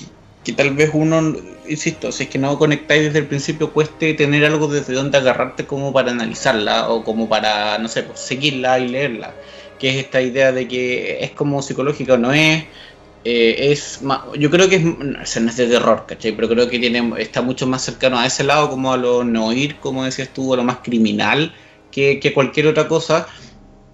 [0.57, 1.37] tal vez uno,
[1.69, 5.67] insisto, si es que no conectáis desde el principio, cueste tener algo desde donde agarrarte
[5.67, 9.35] como para analizarla o como para, no sé, pues, seguirla y leerla.
[9.79, 12.65] Que es esta idea de que es como psicológica o no es.
[13.25, 14.01] Eh, es
[14.39, 16.33] yo creo que es, no es de terror, ¿cachai?
[16.33, 19.53] Pero creo que tiene, está mucho más cercano a ese lado, como a lo no
[19.53, 21.53] ir, como decías tú, a lo más criminal
[21.97, 23.27] que, cualquier otra cosa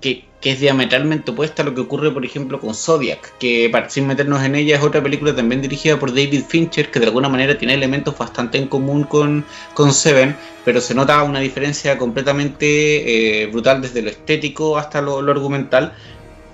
[0.00, 4.08] que, es diametralmente opuesta a lo que ocurre, por ejemplo, con Zodiac, que para, sin
[4.08, 7.56] meternos en ella es otra película también dirigida por David Fincher, que de alguna manera
[7.56, 9.44] tiene elementos bastante en común con,
[9.92, 15.92] Seven, pero se nota una diferencia completamente eh, brutal desde lo estético hasta lo, argumental,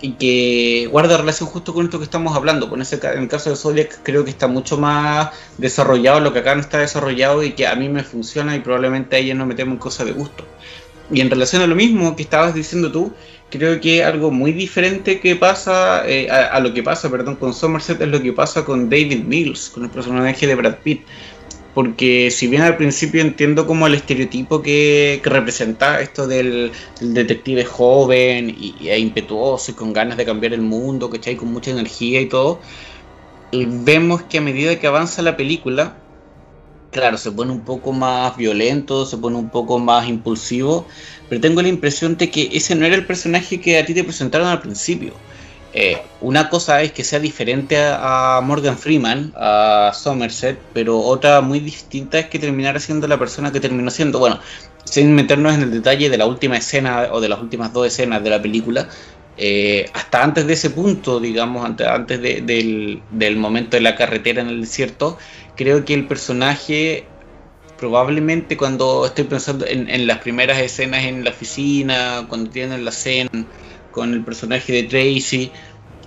[0.02, 2.68] y que guarda relación justo con esto que estamos hablando.
[2.68, 6.40] Con ese, en el caso de Zodiac creo que está mucho más desarrollado lo que
[6.40, 9.46] acá no está desarrollado y que a mí me funciona y probablemente a ella no
[9.46, 10.44] metemos en cosas de gusto.
[11.10, 13.12] Y en relación a lo mismo que estabas diciendo tú,
[13.50, 18.00] creo que algo muy diferente que pasa eh, a, lo que pasa, perdón, con Somerset
[18.00, 21.02] es lo que pasa con David Mills, con el personaje de Brad Pitt.
[21.74, 28.50] Porque si bien al principio entiendo como el estereotipo que, representa esto del, detective joven
[28.50, 32.26] y, e impetuoso y con ganas de cambiar el mundo, que Con mucha energía y
[32.26, 32.60] todo,
[33.52, 35.96] vemos que a medida que avanza la película,
[36.90, 40.86] claro, se pone un poco más violento, se pone un poco más impulsivo,
[41.28, 44.04] pero tengo la impresión de que ese no era el personaje que a ti te
[44.04, 45.12] presentaron al principio.
[45.74, 51.60] Eh, una cosa es que sea diferente a, Morgan Freeman, a Somerset, pero otra muy
[51.60, 54.18] distinta es que terminara siendo la persona que terminó siendo.
[54.18, 54.40] Bueno,
[54.84, 58.24] sin meternos en el detalle de la última escena o de las últimas dos escenas
[58.24, 58.88] de la película,
[59.38, 64.48] eh, hasta antes de ese punto, digamos, antes, antes del, momento de la carretera en
[64.48, 65.16] el desierto,
[65.56, 67.06] creo que el personaje
[67.78, 73.30] probablemente cuando estoy pensando en, las primeras escenas en la oficina, cuando tienen la cena
[73.92, 75.52] con el personaje de Tracy,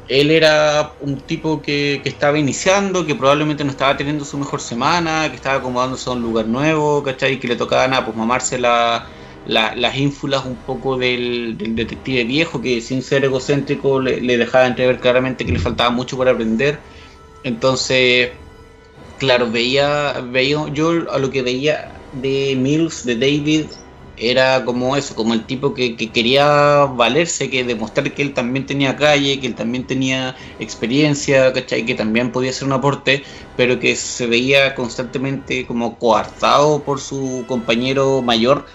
[0.09, 5.29] él era un tipo que, estaba iniciando, que probablemente no estaba teniendo su mejor semana,
[5.29, 7.39] que estaba acomodándose a un lugar nuevo, ¿cachai?
[7.39, 8.17] Que le tocaba nada, pues
[9.47, 14.67] mamarse las ínfulas un poco del, detective viejo, que sin ser egocéntrico le, le dejaba
[14.67, 16.79] entrever claramente que le faltaba mucho por aprender.
[17.43, 18.31] Entonces,
[19.19, 23.65] claro, veía, veía yo a lo que veía de Mills, de David,
[24.21, 28.95] era como eso, como el tipo que, quería valerse, que demostrar que él también tenía
[28.95, 31.85] calle, que él también tenía experiencia, ¿cachai?
[31.85, 33.23] Que también podía ser un aporte,
[33.57, 38.65] pero que se veía constantemente como coartado por su compañero mayor.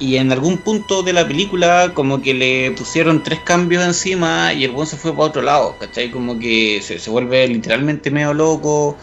[0.00, 4.64] Y en algún punto de la película, como que le pusieron tres cambios encima y
[4.64, 6.10] el buen se fue para otro lado, ¿cachai?
[6.10, 8.96] Como que se, se vuelve literalmente medio loco,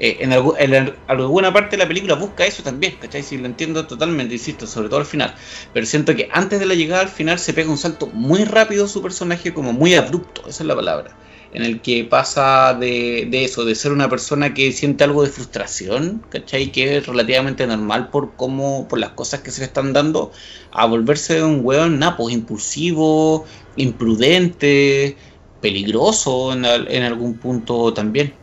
[0.00, 0.32] eh, en,
[1.08, 3.22] alguna parte de la película busca eso también, ¿cachai?
[3.22, 5.34] Si lo entiendo totalmente, insisto, sobre todo al final.
[5.72, 8.86] Pero siento que antes de la llegada al final se pega un salto muy rápido
[8.86, 11.16] su personaje, como muy abrupto, esa es la palabra.
[11.52, 16.22] En el que pasa de, eso, de ser una persona que siente algo de frustración,
[16.28, 16.70] ¿cachai?
[16.72, 20.30] Que es relativamente normal por cómo, por las cosas que se le están dando,
[20.72, 23.46] a volverse un weón napo, impulsivo,
[23.76, 25.16] imprudente,
[25.62, 28.34] peligroso en, en algún punto también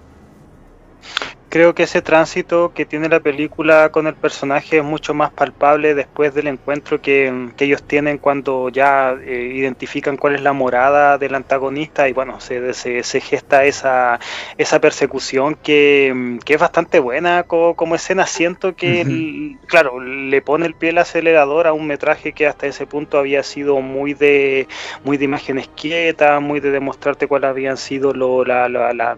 [1.56, 5.96] creo que ese tránsito que tiene la película con el personaje es mucho más palpable
[5.96, 11.34] después del encuentro que, ellos tienen cuando ya eh, identifican cuál es la morada del
[11.34, 14.20] antagonista y bueno, se, se, gesta esa,
[14.58, 18.26] esa persecución que, es bastante buena como, escena.
[18.26, 22.86] Siento que, claro, le pone el pie al acelerador a un metraje que hasta ese
[22.86, 24.68] punto había sido muy de,
[25.06, 29.18] muy de imágenes quietas, muy de demostrarte cuáles habían sido lo, la, la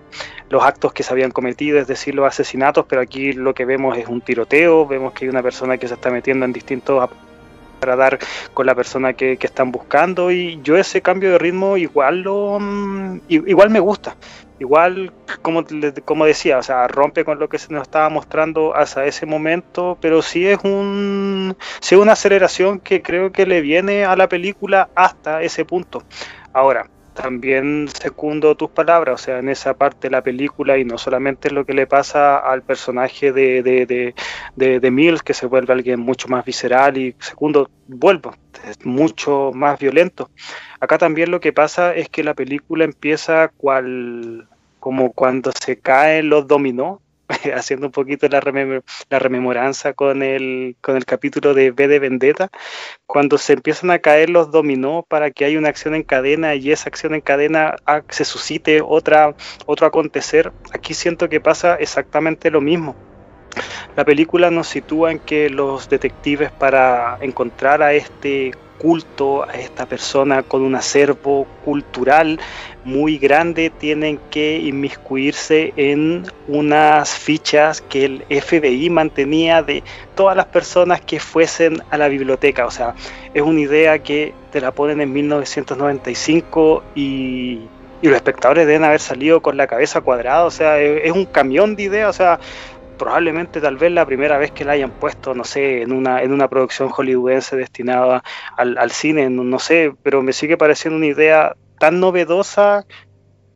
[0.49, 3.97] los actos que se habían cometido, es decir, los asesinatos, pero aquí lo que vemos
[3.97, 7.09] es un tiroteo, vemos que hay una persona que se está metiendo en distintos
[7.79, 8.19] para dar
[8.53, 13.21] con la persona que, están buscando y yo ese cambio de ritmo igual lo mm,
[13.29, 14.15] igual me gusta
[14.59, 15.63] igual como
[16.03, 19.97] como decía o sea rompe con lo que se nos estaba mostrando hasta ese momento
[20.01, 24.89] pero sí es un sí una aceleración que creo que le viene a la película
[24.95, 26.03] hasta ese punto.
[26.53, 26.87] Ahora
[27.17, 31.49] también secundo tus palabras, o sea, en esa parte de la película y no solamente
[31.49, 34.13] lo que le pasa al personaje de, de,
[34.55, 38.35] de, de, Mills, que se vuelve alguien mucho más visceral y segundo, vuelvo,
[38.69, 40.29] es mucho más violento.
[40.79, 44.47] Acá también lo que pasa es que la película empieza cual,
[44.79, 47.01] como cuando se caen los dominó,
[47.55, 52.49] haciendo un poquito la, rememoranza con el, con el capítulo de B de Vendetta,
[53.05, 56.71] cuando se empiezan a caer los dominó para que haya una acción en cadena y
[56.71, 57.75] esa acción en cadena
[58.09, 62.95] se suscite otra, otro acontecer, aquí siento que pasa exactamente lo mismo.
[63.95, 69.85] La película nos sitúa en que los detectives para encontrar a este culto, a esta
[69.85, 72.39] persona con un acervo cultural
[72.83, 79.83] muy grande, tienen que inmiscuirse en unas fichas que el FBI mantenía de
[80.15, 82.65] todas las personas que fuesen a la biblioteca.
[82.65, 82.95] O sea,
[83.33, 87.61] es una idea que te la ponen en 1995 y
[88.01, 91.75] y los espectadores deben haber salido con la cabeza cuadrada, o sea, es, un camión
[91.75, 92.39] de ideas, o sea,
[92.97, 96.31] probablemente tal vez la primera vez que la hayan puesto, no sé, en una, en
[96.31, 98.23] una producción hollywoodense destinada
[98.57, 102.85] al, cine, no, sé, pero me sigue pareciendo una idea tan novedosa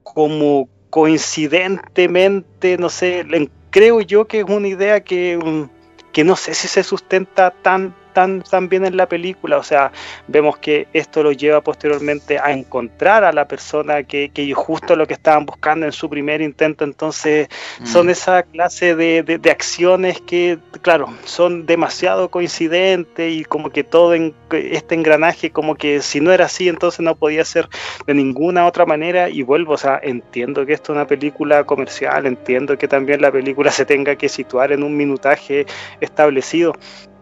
[0.04, 3.26] como coincidentemente, no sé,
[3.70, 5.68] creo yo que es una idea que,
[6.12, 9.58] que no sé si se sustenta tan tan, tan bien en la película.
[9.58, 9.92] O sea,
[10.28, 15.08] vemos que esto lo lleva posteriormente a encontrar a la persona que, que justo lo
[15.08, 16.84] que estaban buscando en su primer intento.
[16.84, 17.48] Entonces,
[17.84, 18.10] son mm.
[18.10, 24.34] esa clase de, de, acciones que, claro, son demasiado coincidentes y como que todo en,
[24.52, 27.68] este engranaje, como que si no era así, entonces no podía ser
[28.06, 29.30] de ninguna otra manera.
[29.30, 33.32] Y vuelvo, o sea, entiendo que esto es una película comercial, entiendo que también la
[33.32, 35.66] película se tenga que situar en un minutaje
[36.00, 36.74] establecido,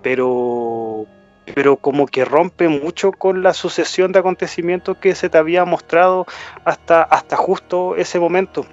[0.01, 1.07] pero
[1.53, 6.25] pero como que rompe mucho con la sucesión de acontecimientos que se te había mostrado
[6.63, 8.65] hasta, hasta justo ese momento.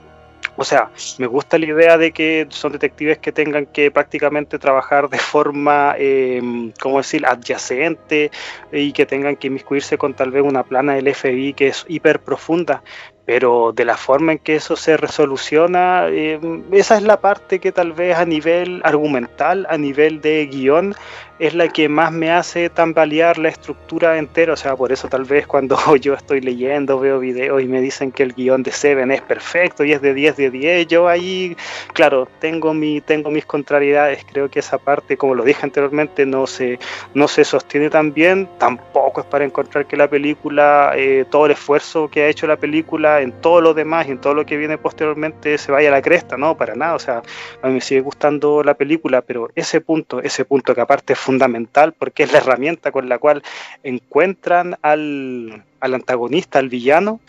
[0.58, 5.10] O sea, me gusta la idea de que son detectives que tengan que prácticamente trabajar
[5.10, 6.40] de forma, eh,
[6.80, 8.30] ¿cómo decir?, adyacente
[8.72, 12.20] y que tengan que inmiscuirse con tal vez una plana del FBI que es hiper
[12.20, 12.82] profunda
[13.26, 17.72] pero de la forma en que eso se resoluciona, eh, esa es la parte que
[17.72, 20.94] tal vez a nivel argumental, a nivel de guion,
[21.38, 24.54] es la que más me hace tambalear la estructura entera.
[24.54, 28.12] O sea, por eso tal vez cuando yo estoy leyendo, veo videos y me dicen
[28.12, 31.56] que el guion de Seven es perfecto y es de 10 de 10, yo ahí,
[31.92, 34.24] claro, tengo, mi, tengo mis contrariedades.
[34.30, 36.78] Creo que esa parte, como lo dije anteriormente, no se,
[37.14, 38.48] no se sostiene tan bien.
[38.58, 42.56] Tampoco es para encontrar que la película, eh, todo el esfuerzo que ha hecho la
[42.56, 45.92] película en todo lo demás y en todo lo que viene posteriormente se vaya a
[45.92, 46.94] la cresta, no, para nada.
[46.94, 47.22] O sea,
[47.62, 51.92] a mí me sigue gustando la película, pero ese punto, ese punto que aparte fundamental
[51.92, 53.42] porque es la herramienta con la cual
[53.82, 57.20] encuentran al, antagonista, al villano,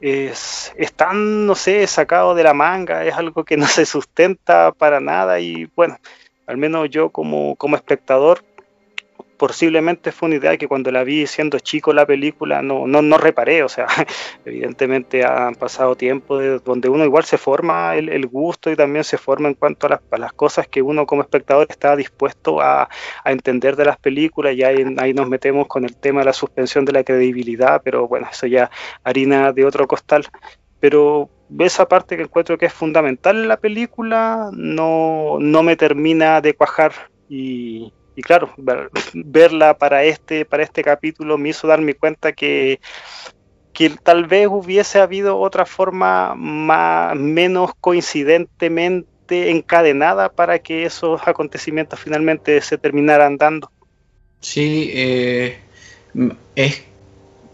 [0.00, 5.00] es, tan, no sé, sacado de la manga, es algo que no se sustenta para
[5.00, 5.96] nada y bueno,
[6.46, 8.42] al menos yo como, como espectador
[9.36, 13.18] posiblemente fue una idea que cuando la vi siendo chico la película no, no, no
[13.18, 13.86] reparé, o sea,
[14.44, 19.18] evidentemente han pasado tiempo de, donde uno igual se forma el, gusto y también se
[19.18, 22.88] forma en cuanto a las, cosas que uno como espectador está dispuesto a,
[23.24, 26.84] entender de las películas y ahí, ahí, nos metemos con el tema de la suspensión
[26.84, 28.70] de la credibilidad, pero bueno, eso ya
[29.04, 30.26] harina de otro costal.
[30.80, 36.40] Pero esa parte que encuentro que es fundamental en la película no, no me termina
[36.40, 36.92] de cuajar
[37.28, 38.50] y, y claro,
[39.12, 42.80] verla para este, para este capítulo me hizo darme cuenta que,
[43.74, 52.00] que tal vez hubiese habido otra forma más, menos coincidentemente encadenada para que esos acontecimientos
[52.00, 53.70] finalmente se terminaran dando.
[54.40, 55.58] Sí, eh,
[56.54, 56.84] es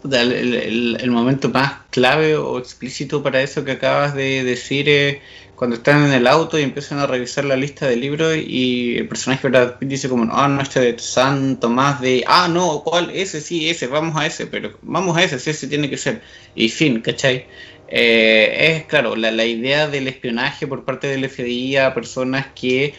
[0.09, 4.87] el, momento más clave o explícito para eso que acabas de decir.
[4.87, 5.21] Eh,
[5.55, 9.07] cuando están en el auto y empiezan a revisar la lista de libros y el
[9.07, 13.11] personaje Brad dice como, ah, no, este de San Tomás de, ah, no, ¿cuál?
[13.11, 16.21] Ese, sí, ese, vamos a ese, pero vamos a ese, sí, ese tiene que ser.
[16.55, 17.45] Y fin, ¿cachai?
[17.87, 22.95] Eh, es claro, la, la, idea del espionaje por parte del FBI a personas que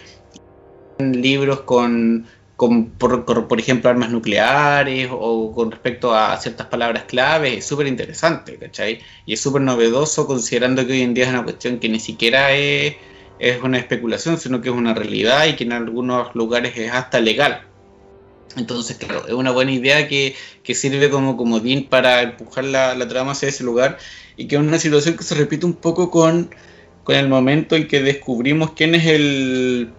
[0.98, 2.26] libros con
[2.56, 9.00] por, ejemplo, armas nucleares o con respecto a ciertas palabras claves, es súper interesante, ¿cachai?
[9.26, 12.52] Y es súper novedoso considerando que hoy en día es una cuestión que ni siquiera
[12.52, 12.96] es,
[13.62, 17.62] una especulación, sino que es una realidad y que en algunos lugares es hasta legal.
[18.56, 23.32] Entonces, claro, es una buena idea que, sirve como comodín para empujar la, la, trama
[23.32, 23.98] hacia ese lugar
[24.36, 26.54] y que es una situación que se repite un poco con,
[27.02, 29.90] con el momento en que descubrimos quién es el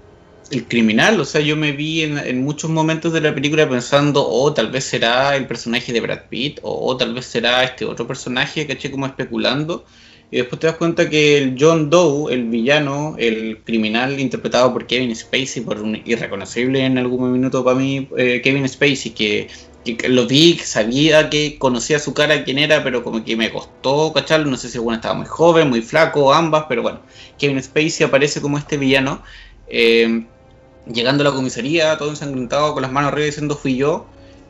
[0.52, 4.54] el criminal, o sea, yo me vi en, muchos momentos de la película pensando, oh,
[4.54, 8.68] tal vez será el personaje de Brad Pitt, o tal vez será este otro personaje,
[8.68, 9.86] caché como especulando,
[10.32, 14.88] y después te das cuenta que el John Doe, el villano, el criminal interpretado por
[14.88, 19.48] Kevin Spacey, por un irreconocible en algún minuto para mí, eh, Kevin Spacey, que
[19.94, 24.12] que lo vi, sabía que conocía su cara, quién era, pero como que me costó
[24.14, 24.50] cacharlo.
[24.50, 27.02] No sé si el bueno estaba muy joven, muy flaco, ambas, pero bueno,
[27.38, 29.22] Kevin Spacey aparece como este villano.
[29.68, 30.26] Eh,
[30.92, 34.06] llegando a la comisaría, todo ensangrentado, con las manos arriba diciendo fui yo.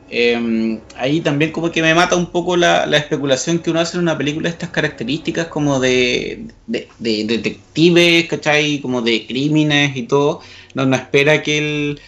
[0.10, 4.04] Eh, ahí también como que me mata un poco la, especulación que uno hace en
[4.04, 8.80] una película de estas características como de, de, detectives, ¿cachai?
[8.82, 10.42] Como de crímenes y todo,
[10.76, 12.02] donde espera que el,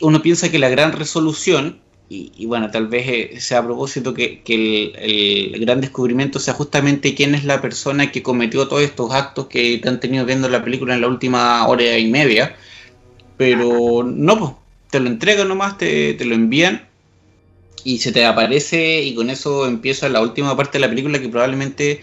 [0.00, 1.80] uno piensa que la gran resolución,
[2.12, 7.36] y, bueno, tal vez eh, sea a propósito que, el, gran descubrimiento sea justamente quién
[7.36, 10.94] es la persona que cometió todos estos actos que te han tenido viendo la película
[10.94, 12.56] en la última hora y media,
[13.40, 14.58] pero no,
[14.90, 16.86] te lo entregan nomás, te, te lo envían
[17.84, 21.30] y se te aparece y con eso empieza la última parte de la película que
[21.30, 22.02] probablemente,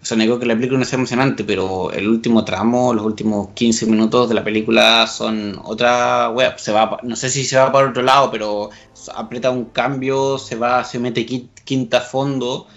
[0.00, 3.84] o sea, que la película no sea emocionante, pero el último tramo, los últimos 15
[3.88, 7.90] minutos de la película son otra web, se va, no sé si se va para
[7.90, 8.70] otro lado, pero
[9.14, 12.68] aprieta un cambio, se va, se mete quinta fondo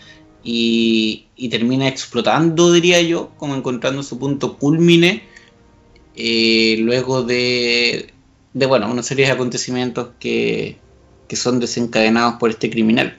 [0.44, 5.32] y termina explotando, diría yo, como encontrando su punto culmine
[6.16, 8.14] luego de,
[8.54, 10.78] de, bueno, una serie de acontecimientos que
[11.28, 13.18] que son desencadenados por este criminal.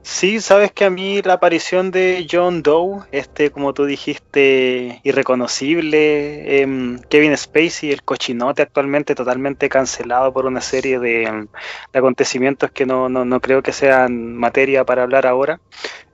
[0.00, 6.62] Sí, sabes que a mí la aparición de John Doe, este, como tú dijiste, irreconocible,
[6.62, 11.48] em, Kevin Spacey, el cochinote actualmente totalmente cancelado por una serie de, em,
[11.92, 15.60] acontecimientos que no, no, creo que sean materia para hablar ahora.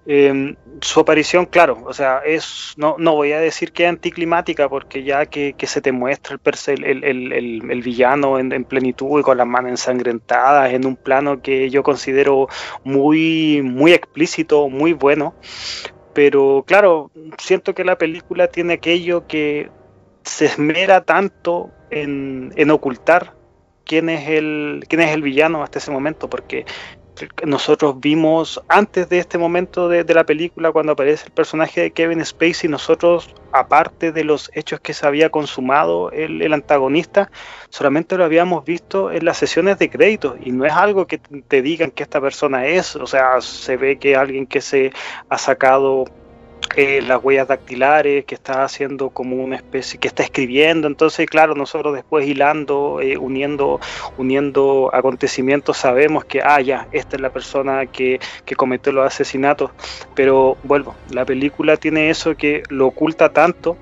[0.06, 4.68] Em, su aparición, claro, o sea, es no, no voy a decir que es anticlimática,
[4.68, 9.38] porque ya que, se te muestra el, el, el, el villano en, plenitud y con
[9.38, 12.48] las manos ensangrentadas en un plano que yo considero
[12.84, 15.34] muy, muy explícito, muy bueno,
[16.12, 19.70] pero claro, siento que la película tiene aquello que
[20.22, 23.34] se esmera tanto en, en ocultar
[23.84, 26.64] quién es el quién es el villano hasta ese momento porque
[27.44, 32.24] nosotros vimos antes de este momento de, la película, cuando aparece el personaje de Kevin
[32.24, 37.30] Spacey, nosotros, aparte de los hechos que se había consumado el, antagonista,
[37.68, 40.36] solamente lo habíamos visto en las sesiones de crédito.
[40.42, 43.98] Y no es algo que te digan que esta persona es, o sea, se ve
[43.98, 44.92] que alguien que se
[45.28, 46.04] ha sacado
[46.76, 50.86] eh, las huellas dactilares, que está haciendo como una especie, que está escribiendo.
[50.88, 53.80] Entonces, claro, nosotros después hilando, eh, uniendo,
[54.18, 59.70] uniendo acontecimientos, sabemos que, ah, ya, esta es la persona que, que cometió los asesinatos.
[60.14, 63.76] Pero vuelvo, la película tiene eso que lo oculta tanto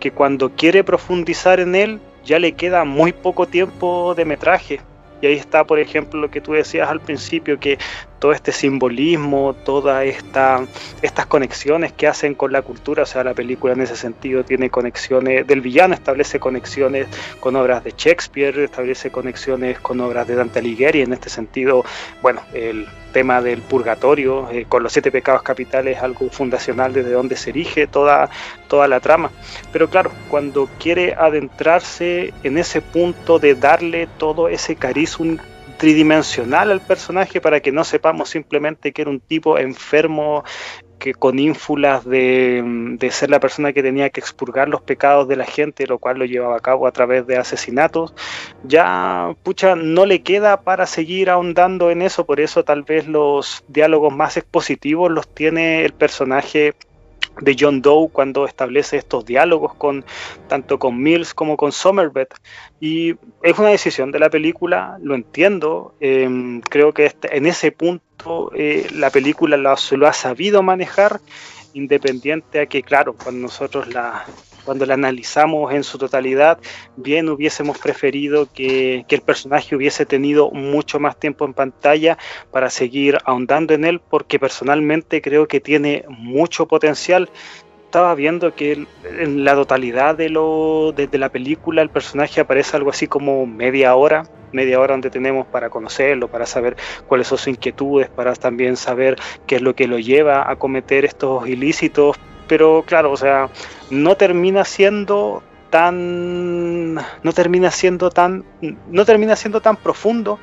[0.00, 4.80] que cuando quiere profundizar en él, ya le queda muy poco tiempo de metraje.
[5.22, 7.78] Y ahí está, por ejemplo, lo que tú decías al principio, que
[8.20, 10.64] todo este simbolismo, todas esta,
[11.02, 14.70] estas conexiones que hacen con la cultura, o sea, la película en ese sentido tiene
[14.70, 17.08] conexiones, del villano establece conexiones
[17.40, 21.84] con obras de Shakespeare, establece conexiones con obras de Dante Alighieri, en este sentido,
[22.22, 27.36] bueno, el tema del purgatorio, eh, con los siete pecados capitales, algo fundacional desde donde
[27.36, 28.30] se erige toda,
[28.68, 29.32] toda la trama.
[29.72, 35.00] Pero claro, cuando quiere adentrarse en ese punto de darle todo ese carisma
[35.80, 40.44] tridimensional al personaje para que no sepamos simplemente que era un tipo enfermo
[40.98, 45.46] que con ínfulas de, ser la persona que tenía que expurgar los pecados de la
[45.46, 48.12] gente, lo cual lo llevaba a cabo a través de asesinatos,
[48.62, 53.64] ya pucha no le queda para seguir ahondando en eso, por eso tal vez los
[53.68, 56.74] diálogos más expositivos los tiene el personaje
[57.40, 60.04] de John Doe cuando establece estos diálogos con
[60.48, 62.34] tanto con Mills como con Somerveth
[62.80, 67.72] y es una decisión de la película lo entiendo em, creo que este, en ese
[67.72, 71.20] punto eh, la película lo, lo ha sabido manejar
[71.72, 74.24] independiente a que claro cuando nosotros la
[74.64, 76.58] cuando la analizamos en su totalidad,
[76.96, 82.16] bien hubiésemos preferido que, el personaje hubiese tenido mucho más tiempo en pantalla
[82.50, 87.28] para seguir ahondando en él, porque personalmente creo que tiene mucho potencial.
[87.86, 88.86] Estaba viendo que
[89.18, 93.96] en la totalidad de lo de, la película el personaje aparece algo así como media
[93.96, 96.76] hora, media hora donde tenemos para conocerlo, para saber
[97.08, 101.04] cuáles son sus inquietudes, para también saber qué es lo que lo lleva a cometer
[101.04, 102.16] estos ilícitos,
[102.50, 103.48] pero claro, o sea,
[103.90, 105.40] no termina siendo
[105.70, 108.44] tan no termina siendo tan
[108.90, 110.40] no termina siendo tan profundo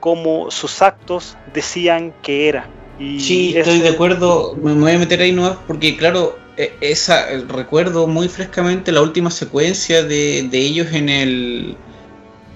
[0.00, 2.68] como sus actos decían que era.
[2.98, 7.26] Y sí, estoy de acuerdo, me voy a meter ahí no porque claro, e, esa
[7.48, 11.76] recuerdo muy frescamente la última secuencia de, de ellos en el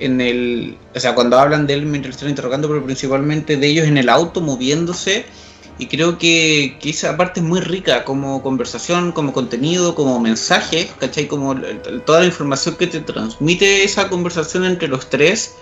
[0.01, 3.87] en el, o sea, cuando hablan de él mientras están interrogando, pero principalmente de ellos
[3.87, 5.25] en el auto moviéndose
[5.79, 11.29] y creo que, esa parte es muy rica como conversación, como contenido, como mensaje, ¿cachai?
[11.29, 11.55] Como
[12.05, 15.55] toda la información que te transmite esa conversación entre los tres,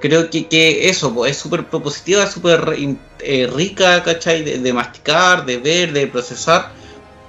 [0.00, 4.42] creo que, que eso pues, es súper propositiva, súper eh, rica, ¿cachai?
[4.42, 6.72] De, masticar, de ver, de procesar.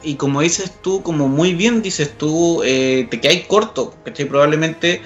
[0.02, 4.26] Y como dices tú, como muy bien dices tú, eh, te quedas corto, ¿cachai?
[4.26, 5.02] Probablemente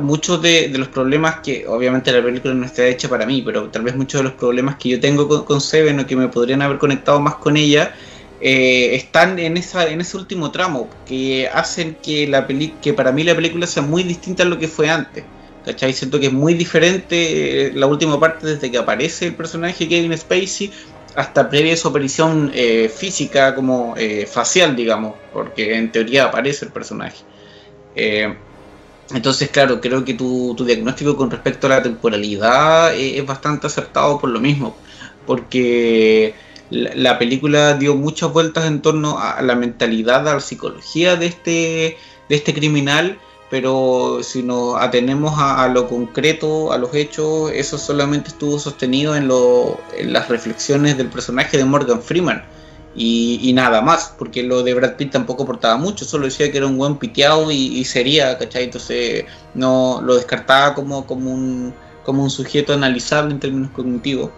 [0.00, 3.82] muchos de, los problemas que, obviamente la película no está hecha para mí, pero tal
[3.82, 6.78] vez muchos de los problemas que yo tengo con, Seven o que me podrían haber
[6.78, 7.94] conectado más con ella,
[8.40, 13.10] eh, están en, esa, en ese último tramo, que hacen que, la peli que para
[13.10, 15.24] mí la película sea muy distinta a lo que fue antes.
[15.64, 15.92] ¿Cachai?
[15.92, 20.16] Siento que es muy diferente eh, la última parte desde que aparece el personaje Kevin
[20.16, 20.70] Spacey
[21.14, 23.96] hasta previa su aparición eh, física como
[24.30, 27.18] facial, digamos, porque en teoría aparece el personaje.
[29.14, 34.20] Entonces, claro, creo que tu, tu, diagnóstico con respecto a la temporalidad es bastante acertado
[34.20, 34.76] por lo mismo,
[35.26, 36.34] porque
[36.70, 41.26] la, la, película dio muchas vueltas en torno a la mentalidad, a la psicología de
[41.26, 41.96] este,
[42.28, 43.18] de este criminal,
[43.50, 49.16] pero si nos atenemos a, a, lo concreto, a los hechos, eso solamente estuvo sostenido
[49.16, 52.44] en, lo, en las reflexiones del personaje de Morgan Freeman.
[53.00, 56.58] Y, y, nada más, porque lo de Brad Pitt tampoco aportaba mucho, solo decía que
[56.58, 58.64] era un buen piteado y, sería, ¿cachai?
[58.64, 59.24] Entonces
[59.54, 61.72] no lo descartaba como, como, un,
[62.04, 64.30] como un sujeto analizable en términos cognitivos.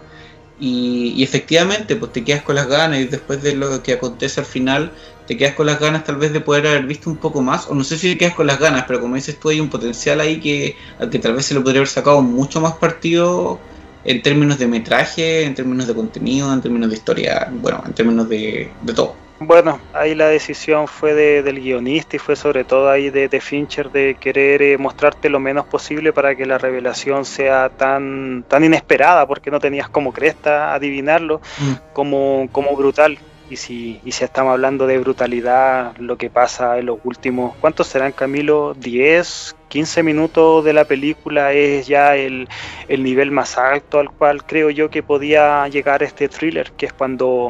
[0.59, 4.41] Y, y, efectivamente, pues te quedas con las ganas y después de lo que acontece
[4.41, 4.91] al final,
[5.25, 7.73] te quedas con las ganas tal vez de poder haber visto un poco más, o
[7.73, 10.21] no sé si te quedas con las ganas, pero como dices tú, hay un potencial
[10.21, 13.59] ahí que, al que tal vez se le podría haber sacado mucho más partido
[14.03, 18.27] en términos de metraje, en términos de contenido, en términos de historia, bueno, en términos
[18.29, 19.15] de, de todo.
[19.43, 23.41] Bueno, ahí la decisión fue de, del guionista y fue sobre todo ahí de, de
[23.41, 28.63] Fincher de querer eh, mostrarte lo menos posible para que la revelación sea tan, tan
[28.63, 31.93] inesperada, porque no tenías como cresta adivinarlo, mm.
[31.93, 33.17] como, como brutal.
[33.51, 37.87] Y si, y si estamos hablando de brutalidad, lo que pasa en los últimos, ¿cuántos
[37.87, 38.73] serán Camilo?
[38.75, 42.47] ¿10, 15 minutos de la película es ya el,
[42.87, 46.93] el nivel más alto al cual creo yo que podía llegar este thriller, que es
[46.93, 47.49] cuando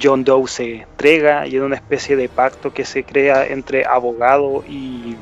[0.00, 4.62] John Doe se entrega y en una especie de pacto que se crea entre abogado
[4.68, 5.16] y,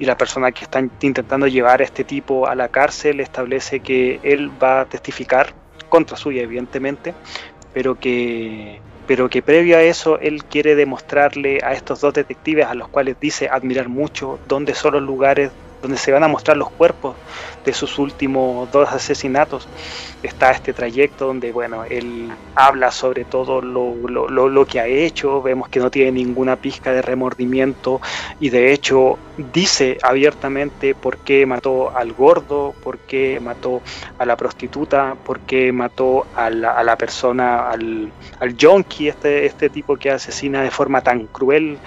[0.00, 4.18] y, la persona que está intentando llevar a este tipo a la cárcel establece que
[4.24, 5.54] él va a testificar
[5.88, 7.14] contra suya evidentemente
[7.72, 12.74] pero que pero que previo a eso él quiere demostrarle a estos dos detectives a
[12.74, 15.50] los cuales dice admirar mucho dónde son los lugares
[15.82, 17.16] donde se van a mostrar los cuerpos
[17.64, 19.68] de sus últimos dos asesinatos.
[20.22, 24.86] Está este trayecto donde, bueno, él habla sobre todo lo, lo, lo, lo, que ha
[24.86, 28.00] hecho, vemos que no tiene ninguna pizca de remordimiento
[28.40, 29.18] y de hecho
[29.52, 33.80] dice abiertamente por qué mató al gordo, por qué mató
[34.18, 39.46] a la prostituta, por qué mató a la, a la persona, al, al junkie, este,
[39.46, 41.78] este tipo que asesina de forma tan cruel,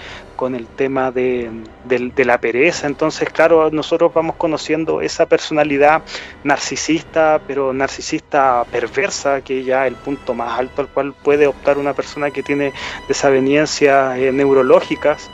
[0.42, 1.52] con el tema de,
[1.84, 2.88] de, de, la pereza.
[2.88, 6.02] Entonces, claro, nosotros vamos conociendo esa personalidad
[6.44, 11.94] narcisista, pero narcisista perversa, que ya el punto más alto al cual puede optar una
[11.94, 12.74] persona que tiene
[13.08, 15.30] desavenencias eh, neurológicas.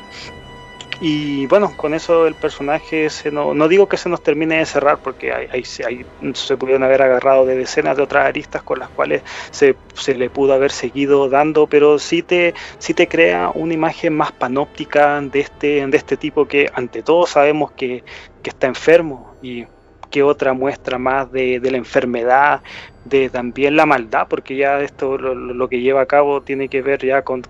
[0.99, 4.65] Y bueno, con eso el personaje, se no, no digo que se nos termine de
[4.65, 9.21] cerrar, porque hay, se pudieron haber agarrado de decenas de otras aristas con las cuales
[9.51, 14.15] se, se, le pudo haber seguido dando, pero sí te, sí te crea una imagen
[14.15, 18.03] más panóptica de este, de este tipo que ante todo sabemos que,
[18.41, 19.65] que está enfermo y
[20.09, 22.61] que otra muestra más de, la enfermedad,
[23.05, 27.05] de también la maldad, porque ya esto lo, que lleva a cabo tiene que ver
[27.05, 27.43] ya con,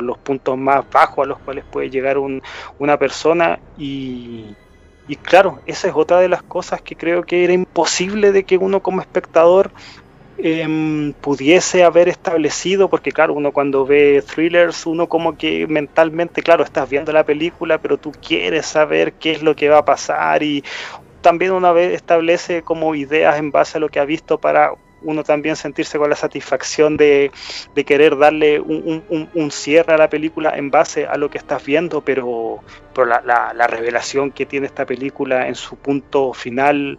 [0.00, 2.42] los puntos más bajos a los cuales puede llegar un,
[2.78, 3.58] una persona.
[3.78, 4.54] Y,
[5.08, 8.58] y claro, esa es otra de las cosas que creo que era imposible de que
[8.58, 9.70] uno como espectador
[10.38, 16.64] eh, pudiese haber establecido, porque claro, uno cuando ve thrillers, uno como que mentalmente, claro,
[16.64, 20.42] estás viendo la película, pero tú quieres saber qué es lo que va a pasar
[20.42, 20.64] y
[21.22, 25.24] también una vez establece como ideas en base a lo que ha visto para uno
[25.24, 27.30] también sentirse con la satisfacción de,
[27.86, 31.64] querer darle un, un, un, cierre a la película en base a lo que estás
[31.64, 32.60] viendo, pero,
[32.94, 36.98] pero la, la, la, revelación que tiene esta película en su punto final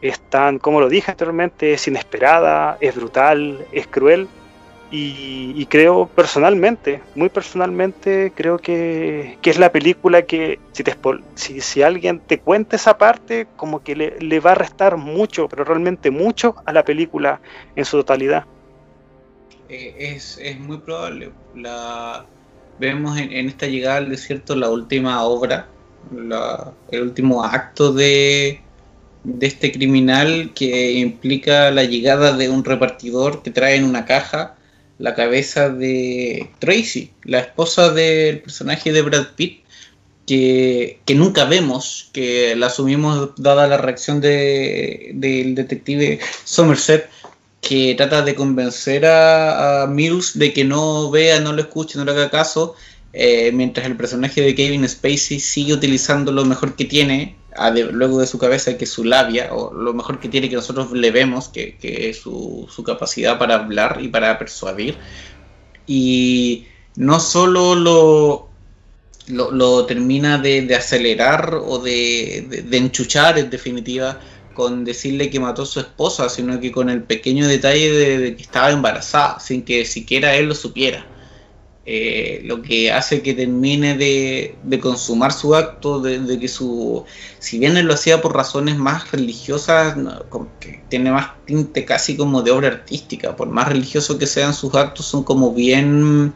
[0.00, 4.28] es tan, como lo dije anteriormente, es inesperada, es brutal, es cruel.
[4.90, 10.96] Y, creo personalmente, muy personalmente, creo que, que, es la película que si, te,
[11.34, 15.46] si, si alguien te cuenta esa parte, como que le, le, va a restar mucho,
[15.46, 17.38] pero realmente mucho a la película
[17.76, 18.46] en su totalidad.
[19.68, 21.32] Eh, es, es, muy probable.
[21.54, 22.24] La,
[22.78, 25.68] vemos en, esta llegada al desierto la última obra,
[26.90, 28.62] el último acto de,
[29.24, 34.54] de este criminal que implica la llegada de un repartidor que trae en una caja
[34.98, 39.64] la cabeza de Tracy, la esposa del personaje de Brad Pitt,
[40.26, 47.08] que, que, nunca vemos, que la asumimos dada la reacción del de, detective Somerset,
[47.60, 52.12] que trata de convencer a, Mills de que no vea, no lo escuche, no le
[52.12, 52.74] haga caso,
[53.12, 57.47] eh, mientras el personaje de Kevin Spacey sigue utilizando lo mejor que tiene, de,
[57.92, 61.10] luego de su cabeza, que su labia, o lo mejor que tiene que nosotros le
[61.10, 64.96] vemos, que, es su, capacidad para hablar y para persuadir.
[65.86, 68.48] Y no solo lo,
[69.28, 74.20] lo, termina de, acelerar o de enchuchar, en definitiva,
[74.58, 78.42] con decirle que mató a su esposa, sino que con el pequeño detalle de, que
[78.42, 81.06] estaba embarazada, sin que siquiera él lo supiera.
[81.90, 87.06] Eh, lo que hace que termine de, consumar su acto, de, que su,
[87.38, 89.96] si bien él lo hacía por razones más religiosas,
[90.60, 94.74] que tiene más tinte casi como de obra artística, por más religioso que sean sus
[94.74, 96.34] actos, son como bien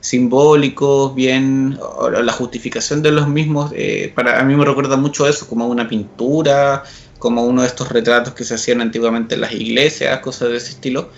[0.00, 1.78] simbólicos, bien
[2.20, 5.88] la justificación de los mismos, eh, para a mí me recuerda mucho eso, como una
[5.88, 6.82] pintura,
[7.20, 10.70] como uno de estos retratos que se hacían antiguamente en las iglesias, cosas de ese
[10.70, 11.10] estilo,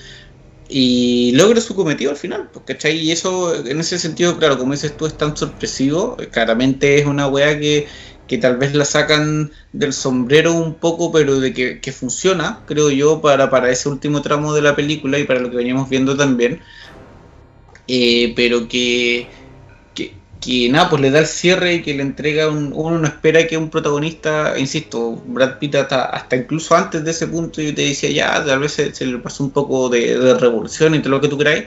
[0.71, 2.97] y logra su cometido al final, pues, ¿cachai?
[2.99, 7.27] Y eso, en ese sentido, claro, como dices tú, es tan sorpresivo, claramente es una
[7.27, 7.89] weá que,
[8.29, 12.91] que tal vez la sacan del sombrero un poco, pero de que, que funciona, creo
[12.91, 16.17] yo, para, para ese último tramo de la película y para lo que veníamos viendo
[16.17, 16.61] también,
[17.89, 19.29] eh, pero que
[20.41, 23.47] que nada, pues le da el cierre y que le entrega un, uno no espera
[23.47, 27.83] que un protagonista, insisto, Brad Pitt hasta, hasta incluso antes de ese punto yo te
[27.83, 31.11] decía ya, tal vez se, se le pasó un poco de, de, revolución y todo
[31.11, 31.65] lo que tú queráis,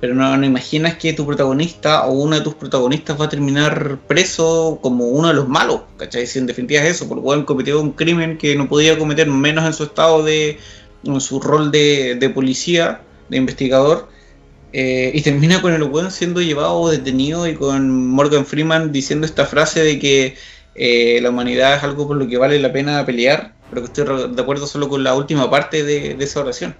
[0.00, 3.98] pero no, no imaginas que tu protagonista o uno de tus protagonistas va a terminar
[4.08, 6.26] preso como uno de los malos, ¿cachai?
[6.26, 9.28] Si en definitiva es eso, por lo cual cometió un crimen que no podía cometer
[9.28, 10.58] menos en su estado de,
[11.04, 14.08] en su rol de, de policía, de investigador,
[14.76, 19.46] eh, y termina con el weón siendo llevado detenido y con Morgan Freeman diciendo esta
[19.46, 20.36] frase de que
[20.74, 24.34] eh, la humanidad es algo por lo que vale la pena pelear, pero que estoy
[24.34, 26.74] de acuerdo solo con la última parte de esa oración.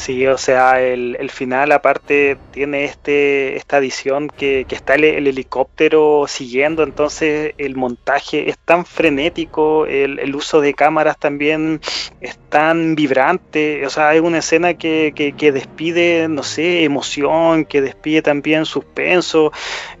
[0.00, 5.04] Sí, o sea, el, el, final aparte tiene este esta edición que, que está el,
[5.04, 11.82] el, helicóptero siguiendo, entonces el montaje es tan frenético, el, el, uso de cámaras también
[12.22, 17.66] es tan vibrante, o sea, hay una escena que, que, que, despide, no sé, emoción,
[17.66, 19.52] que despide también suspenso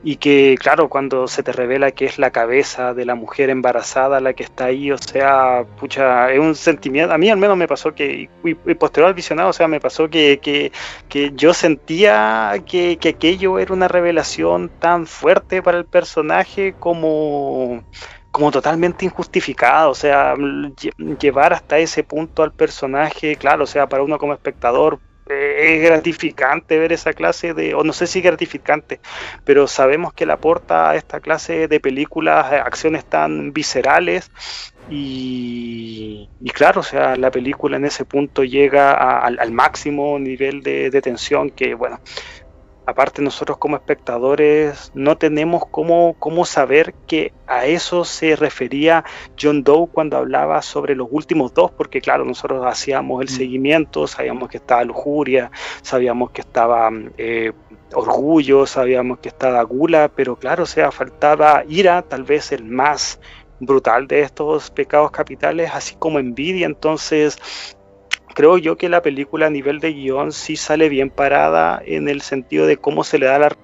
[0.02, 4.18] y que, claro, cuando se te revela que es la cabeza de la mujer embarazada
[4.20, 7.68] la que está ahí, o sea, pucha, es un sentimiento, a mí al menos me
[7.68, 10.72] pasó que, y, y posterior al visionado, o sea, me pasó que,
[11.08, 17.84] que, yo sentía que, que, aquello era una revelación tan fuerte para el personaje como,
[18.30, 20.34] como totalmente injustificada, o sea,
[21.20, 25.00] llevar hasta ese punto al personaje, claro, o sea, para uno como espectador
[25.30, 29.00] eh, es gratificante ver esa clase de, o no sé si gratificante,
[29.44, 34.30] pero sabemos que le aporta a esta clase de películas acciones tan viscerales
[34.88, 40.90] y, y, claro, o sea, la película en ese punto llega al, máximo nivel de,
[40.90, 42.00] de, tensión que, bueno,
[42.90, 49.04] aparte nosotros como espectadores no tenemos cómo, cómo saber que a eso se refería
[49.40, 53.36] John Doe cuando hablaba sobre los últimos dos, porque claro, nosotros hacíamos el mm.
[53.36, 55.50] seguimiento, sabíamos que estaba lujuria,
[55.82, 56.90] sabíamos que estaba...
[57.16, 57.52] Eh,
[57.92, 63.18] orgullo, sabíamos que estaba gula, pero claro, o sea, faltaba ira, tal vez el más
[63.58, 66.66] brutal de estos pecados capitales, así como envidia.
[66.66, 67.38] Entonces,
[68.34, 72.20] creo yo que la película a nivel de guion sí sale bien parada en el
[72.20, 73.56] sentido de cómo se le da la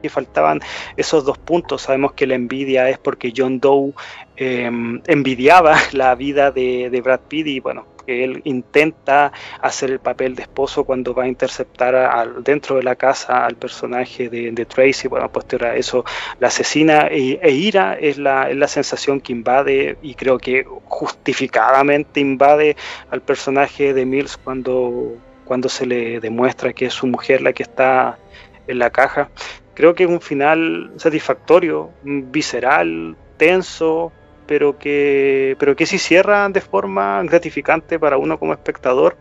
[0.00, 0.60] que faltaban
[0.96, 1.82] esos dos puntos.
[1.82, 3.92] Sabemos que la envidia es porque John Doe
[4.36, 4.70] eh,
[5.06, 9.32] envidiaba la vida de, de, Brad Pitt y bueno, que él intenta
[9.62, 11.94] hacer el papel de esposo cuando va a interceptar
[12.42, 15.06] dentro de la casa al personaje de, Tracy.
[15.06, 16.04] Bueno, posterior a eso
[16.40, 20.66] la asesina e, e ira es la, es la sensación que invade y creo que
[20.86, 22.76] justificadamente invade
[23.10, 27.62] al personaje de Mills cuando, cuando se le demuestra que es su mujer la que
[27.62, 28.18] está
[28.66, 29.30] en la caja
[29.74, 34.12] creo que es un final satisfactorio, visceral, tenso,
[34.50, 39.16] pero que, pero que sí cierra de forma gratificante para uno como espectador,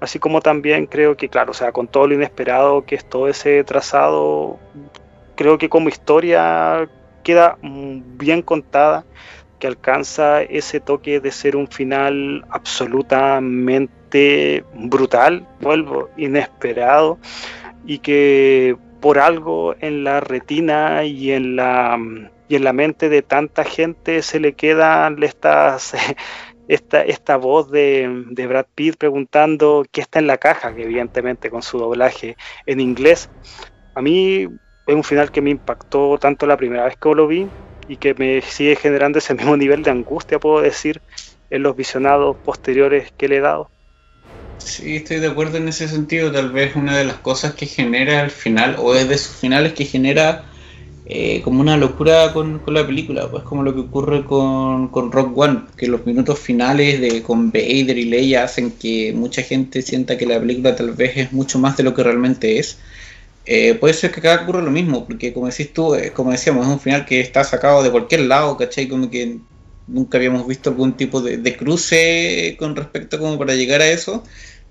[0.00, 3.28] así como también creo que, claro, o sea, con todo lo inesperado que es todo
[3.28, 4.58] ese trazado,
[5.36, 6.88] creo que como historia
[7.22, 9.04] queda bien contada,
[9.60, 17.20] que alcanza ese toque de ser un final absolutamente brutal, vuelvo, inesperado,
[17.86, 22.00] y que por algo en la retina y en la
[22.52, 25.94] y en la mente de tanta gente se le quedan estas
[26.68, 31.48] esta, esta voz de, de, Brad Pitt preguntando qué está en la caja, que evidentemente
[31.48, 32.36] con su doblaje
[32.66, 33.30] en inglés.
[33.94, 34.48] A mí
[34.86, 37.48] es un final que me impactó tanto la primera vez que lo vi
[37.88, 41.00] y que me sigue generando ese mismo nivel de angustia, puedo decir,
[41.48, 43.70] en los visionados posteriores que le he dado.
[44.58, 46.30] Sí, estoy de acuerdo en ese sentido.
[46.30, 49.72] Tal vez una de las cosas que genera al final, o es de sus finales,
[49.72, 50.51] que genera
[51.04, 55.36] eh, como una locura con, la película, pues como lo que ocurre con, con Rock
[55.36, 60.16] One, que los minutos finales de con Vader y Leia hacen que mucha gente sienta
[60.16, 62.78] que la película tal vez es mucho más de lo que realmente es.
[63.44, 66.66] Eh, puede ser que acá ocurra lo mismo, porque como decís tú, eh, como decíamos,
[66.66, 68.86] es un final que está sacado de cualquier lado, ¿cachai?
[68.88, 69.38] Como que
[69.88, 74.22] nunca habíamos visto algún tipo de, de cruce con respecto como para llegar a eso,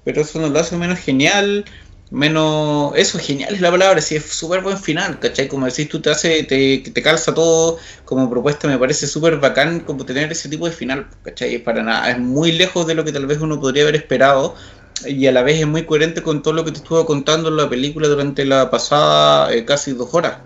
[0.06, 1.66] pero eso nos lo hace menos genial,
[2.12, 5.48] menos eso genial es la palabra si es súper buen final ¿cachai?
[5.48, 9.80] como decís tú te hace te, te calza todo como propuesta me parece súper bacán
[9.80, 11.58] como tener ese tipo de final ¿cachai?
[11.60, 14.56] para nada es muy lejos de lo que tal vez uno podría haber esperado
[15.06, 17.56] y a la vez es muy coherente con todo lo que te estuvo contando en
[17.56, 20.40] la película durante la pasada eh, casi dos horas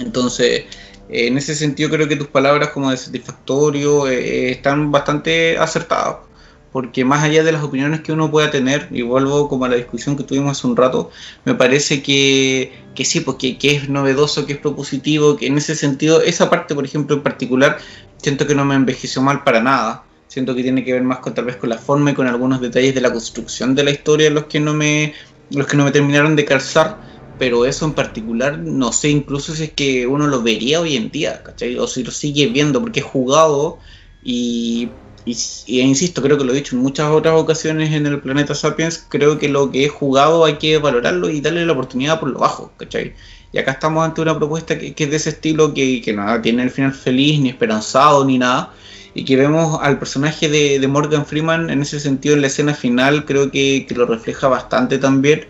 [0.00, 0.64] entonces
[1.10, 6.29] eh, en ese sentido creo que tus palabras como de satisfactorio eh, están bastante acertadas
[6.72, 9.76] porque más allá de las opiniones que uno pueda tener, y vuelvo como a la
[9.76, 11.10] discusión que tuvimos hace un rato,
[11.44, 15.74] me parece que, que sí, porque que es novedoso, que es propositivo, que en ese
[15.74, 17.78] sentido, esa parte, por ejemplo, en particular,
[18.18, 20.04] siento que no me envejeció mal para nada.
[20.28, 22.60] Siento que tiene que ver más con tal vez con la forma y con algunos
[22.60, 25.12] detalles de la construcción de la historia los que no me,
[25.50, 26.98] los que no me terminaron de calzar,
[27.36, 31.10] pero eso en particular no sé incluso si es que uno lo vería hoy en
[31.10, 31.76] día, ¿cachai?
[31.78, 33.78] O si lo sigue viendo, porque he jugado
[34.22, 34.90] y
[35.24, 39.04] y, insisto, creo que lo he dicho en muchas otras ocasiones en el planeta Sapiens,
[39.08, 42.38] creo que lo que he jugado hay que valorarlo y darle la oportunidad por lo
[42.38, 43.14] bajo, ¿cachai?
[43.52, 46.70] Y acá estamos ante una propuesta que, es de ese estilo, que, nada tiene el
[46.70, 48.72] final feliz, ni esperanzado, ni nada,
[49.14, 53.26] y que vemos al personaje de, Morgan Freeman en ese sentido en la escena final,
[53.26, 55.46] creo que, lo refleja bastante también,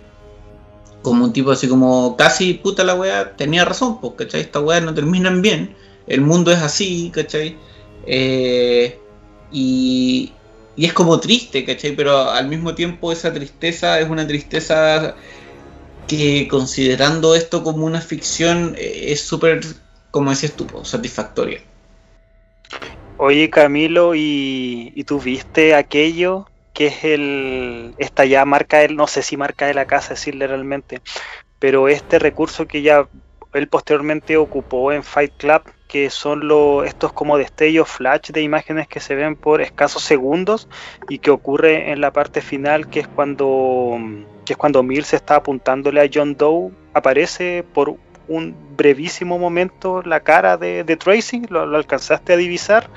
[1.03, 4.41] como un tipo así como, casi puta la wea, tenía razón, pues, ¿cachai?
[4.41, 5.77] Estas weas no terminan bien,
[6.09, 7.57] el mundo es así, ¿cachai?
[8.07, 9.00] Eh,
[9.51, 10.33] y,
[10.77, 11.93] es como triste, ¿cachai?
[11.93, 15.15] Pero al mismo tiempo esa tristeza es una tristeza
[16.09, 19.61] que considerando esto como una ficción eh, es súper,
[20.11, 21.61] como decías tú, satisfactoria.
[23.19, 29.07] Oye Camilo, ¿y, ¿y, tú viste aquello que es el, esta ya marca él, no
[29.07, 31.03] sé si marca de la casa decirle realmente,
[31.59, 33.07] pero este recurso que ya
[33.53, 38.87] él posteriormente ocupó en Fight Club que son los, estos como destellos flash de imágenes
[38.87, 40.69] que se ven por escasos segundos
[41.09, 43.99] y que ocurre en la parte final que es cuando
[44.45, 47.97] que es cuando Mills está apuntándole a John Doe aparece por
[48.29, 52.89] un brevísimo momento la cara de, Tracy, lo, alcanzaste a divisar,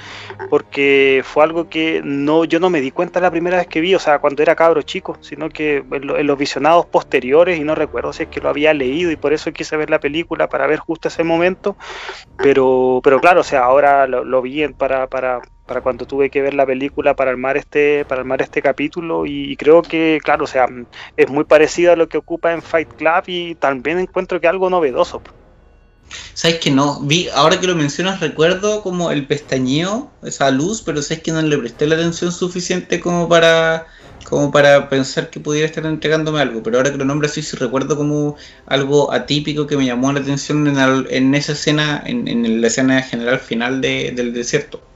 [0.50, 3.94] porque fue algo que no yo no me di cuenta la primera vez que vi,
[3.94, 8.14] o sea, cuando era cabro chico, sino que en, los visionados posteriores, y no recuerdo
[8.14, 10.80] si es que lo había leído y por eso quise ver la película para ver
[10.80, 11.76] justo ese momento,
[12.38, 16.54] pero, pero claro, o sea, ahora lo, vi para, para, para cuando tuve que ver
[16.54, 20.68] la película para armar este para armar este capítulo y, creo que claro o sea
[21.18, 24.70] es muy parecido a lo que ocupa en Fight Club y también encuentro que algo
[24.70, 25.22] novedoso
[26.34, 31.02] sabes que no vi ahora que lo mencionas recuerdo como el pestañeo esa luz pero
[31.02, 33.88] sabes que no le presté la atención suficiente como para
[34.24, 37.58] como para pensar que pudiera estar entregándome algo pero ahora que lo nombras sí sí
[37.58, 38.36] recuerdo como
[38.66, 43.40] algo atípico que me llamó la atención en, esa escena en, en, la escena general
[43.40, 44.93] final del desierto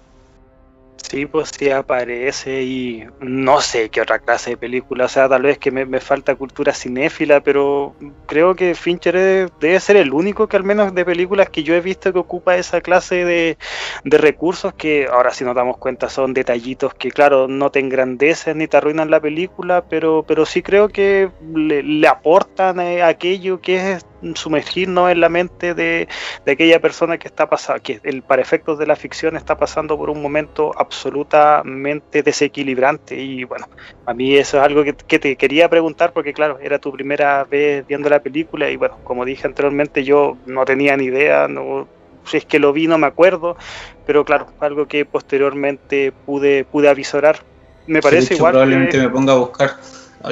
[0.97, 5.43] Sí, pues sí aparece y no sé qué otra clase de película, o sea, tal
[5.43, 7.95] vez que me, falta cultura cinéfila, pero
[8.25, 11.81] creo que Fincher debe ser el único que al menos de películas que yo he
[11.81, 13.57] visto que ocupa esa clase de,
[14.03, 18.67] recursos que ahora si nos damos cuenta son detallitos que claro, no te engrandecen ni
[18.67, 24.05] te arruinan la película, pero, pero sí creo que le, aportan eh, aquello que es
[24.33, 26.07] sumergirnos en la mente de,
[26.47, 30.09] aquella persona que está pasando, que el, para efectos de la ficción está pasando por
[30.09, 33.15] un momento absolutamente desequilibrante.
[33.15, 33.67] Y bueno,
[34.05, 37.85] a mí eso es algo que, te quería preguntar porque claro, era tu primera vez
[37.87, 41.87] viendo la película y bueno, como dije anteriormente, yo no tenía ni idea, no,
[42.25, 43.57] si es que lo vi no me acuerdo,
[44.05, 47.39] pero claro, algo que posteriormente pude, pude avisorar.
[47.87, 48.51] Me parece igual.
[48.51, 49.77] Probablemente me ponga a buscar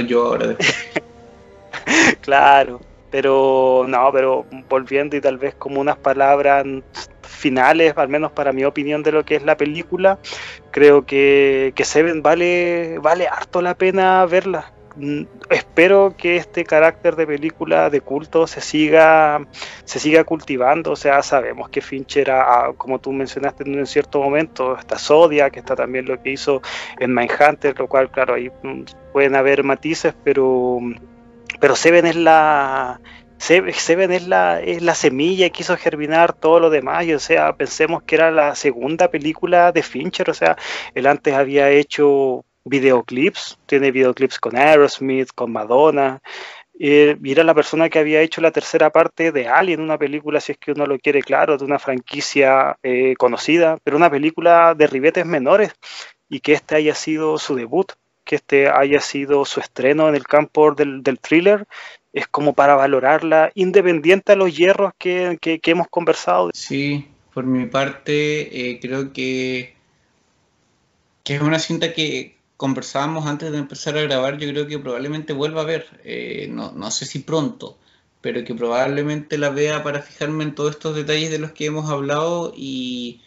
[0.05, 0.55] yo ahora.
[2.21, 2.81] claro,
[3.15, 6.65] pero no, pero volviendo y tal vez como unas palabras
[7.21, 10.19] finales, al menos para mi opinión de lo que es la película,
[10.69, 14.73] creo que, que Seven vale, vale harto la pena verla.
[14.97, 19.47] Mm, espero que este carácter de película de culto se siga,
[19.85, 20.91] se siga cultivando.
[20.91, 22.29] O sea, sabemos que Fincher,
[22.75, 26.61] como tú mencionaste en un cierto momento, está Zodiac, que está también lo que hizo
[26.99, 30.81] en Mindhunter, lo cual, claro, ahí mm, pueden haber matices, pero
[31.59, 32.99] pero Seven es la
[33.37, 37.05] Seven es la, es la semilla que hizo germinar todo lo demás.
[37.05, 40.29] Y, o sea, pensemos que era la segunda película de Fincher.
[40.29, 40.57] O sea,
[40.95, 46.21] él antes había hecho videoclips, tiene videoclips con Aerosmith, con Madonna.
[46.73, 50.53] y era la persona que había hecho la tercera parte de Alien, una película, si
[50.53, 54.87] es que uno lo quiere claro, de una franquicia eh, conocida, pero una película de
[54.87, 55.73] ribetes menores
[56.29, 57.93] y que este haya sido su debut,
[58.25, 61.65] que este haya sido su estreno en el campo del, del thriller
[62.15, 66.49] es como para valorarla independiente a los hierros que, hemos conversado.
[66.53, 69.75] Sí, por mi parte eh, creo que,
[71.25, 75.33] que es una cinta que conversábamos antes de empezar a grabar, yo creo que probablemente
[75.33, 77.77] vuelva a ver, eh, no, no sé si pronto,
[78.21, 81.89] pero que probablemente la vea para fijarme en todos estos detalles de los que hemos
[81.89, 83.24] hablado y,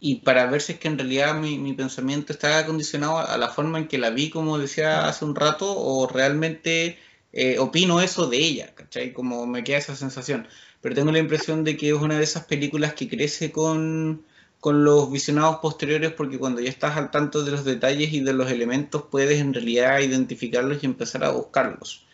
[0.00, 3.48] y para ver si es que en realidad mi, mi, pensamiento está condicionado a la
[3.48, 6.98] forma en que la vi, como decía hace un rato, o realmente
[7.32, 9.12] eh, opino eso de ella, ¿cachai?
[9.12, 10.48] Como me queda esa sensación.
[10.80, 14.24] Pero tengo la impresión de que es una de esas películas que crece con,
[14.58, 18.32] con los visionados posteriores porque cuando ya estás al tanto de los detalles y de
[18.32, 22.06] los elementos puedes en realidad identificarlos y empezar a buscarlos.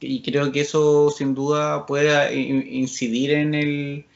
[0.00, 4.06] Y creo que eso sin duda puede incidir en el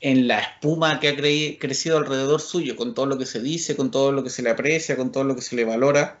[0.00, 3.90] en la espuma que ha crecido alrededor suyo, con todo lo que se dice, con
[3.90, 6.20] todo lo que se le aprecia, con todo lo que se le valora.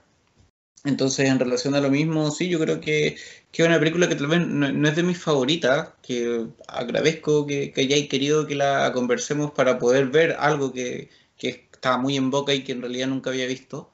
[0.84, 3.16] Entonces, en relación a lo mismo, sí, yo creo que,
[3.52, 7.72] que es una película que tal vez no, es de mis favoritas, que agradezco que,
[7.72, 12.30] que, hayáis querido que la conversemos para poder ver algo que, que estaba muy en
[12.30, 13.90] boca y que en realidad nunca había visto.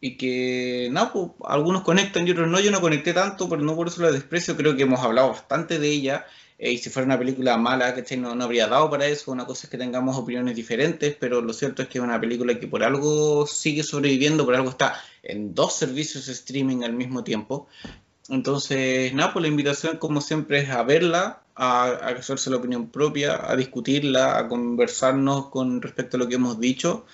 [0.00, 3.76] Y que, no, pues, algunos conectan y otros no, yo no conecté tanto, pero no
[3.76, 6.26] por eso la desprecio, creo que hemos hablado bastante de ella
[6.62, 9.32] eh, y si fuera una película mala, que no, no habría dado para eso.
[9.32, 12.58] Una cosa es que tengamos opiniones diferentes, pero lo cierto es que es una película
[12.60, 17.24] que por algo sigue sobreviviendo, por algo está en dos servicios de streaming al mismo
[17.24, 17.66] tiempo.
[18.28, 22.90] Entonces, nada, pues la invitación como siempre es a verla, a, a, hacerse la opinión
[22.90, 27.06] propia, a discutirla, a conversarnos con respecto a lo que hemos dicho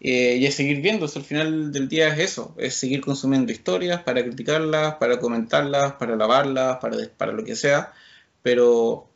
[0.00, 1.06] eh, y a seguir viendo.
[1.06, 6.14] al final del día es eso, es seguir consumiendo historias para criticarlas, para comentarlas, para
[6.14, 7.94] alabarlas, para, para lo que sea
[8.42, 9.08] pero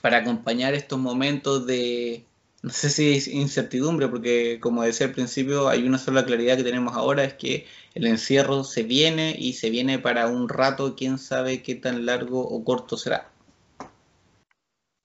[0.00, 2.26] para acompañar estos momentos de,
[2.62, 6.64] no sé si es incertidumbre, porque como decía al principio, hay una sola claridad que
[6.64, 11.18] tenemos ahora, es que el encierro se viene y se viene para un rato, quién
[11.18, 13.32] sabe qué tan largo o corto será.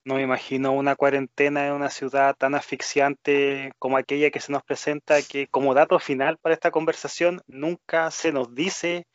[0.06, 4.64] No me imagino una cuarentena en una ciudad tan asfixiante como aquella que se nos
[4.64, 9.06] presenta, que como dato final para esta conversación nunca se nos dice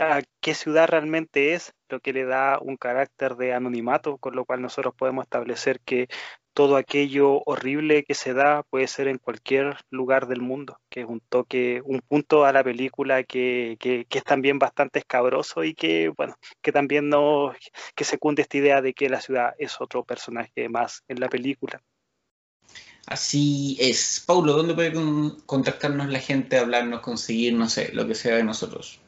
[0.00, 4.44] a qué ciudad realmente es, lo que le da un carácter de anonimato, con lo
[4.44, 6.08] cual nosotros podemos establecer que
[6.54, 11.06] todo aquello horrible que se da puede ser en cualquier lugar del mundo, que es
[11.06, 16.12] un toque, un punto a la película que, que, es también bastante escabroso y que,
[16.16, 17.52] bueno, que también no,
[17.94, 21.82] que secunde esta idea de que la ciudad es otro personaje más en la película.
[23.06, 24.22] Así es.
[24.24, 24.92] Paulo, ¿dónde puede
[25.44, 29.00] contactarnos la gente, hablarnos, conseguir, no sé, lo que sea de nosotros?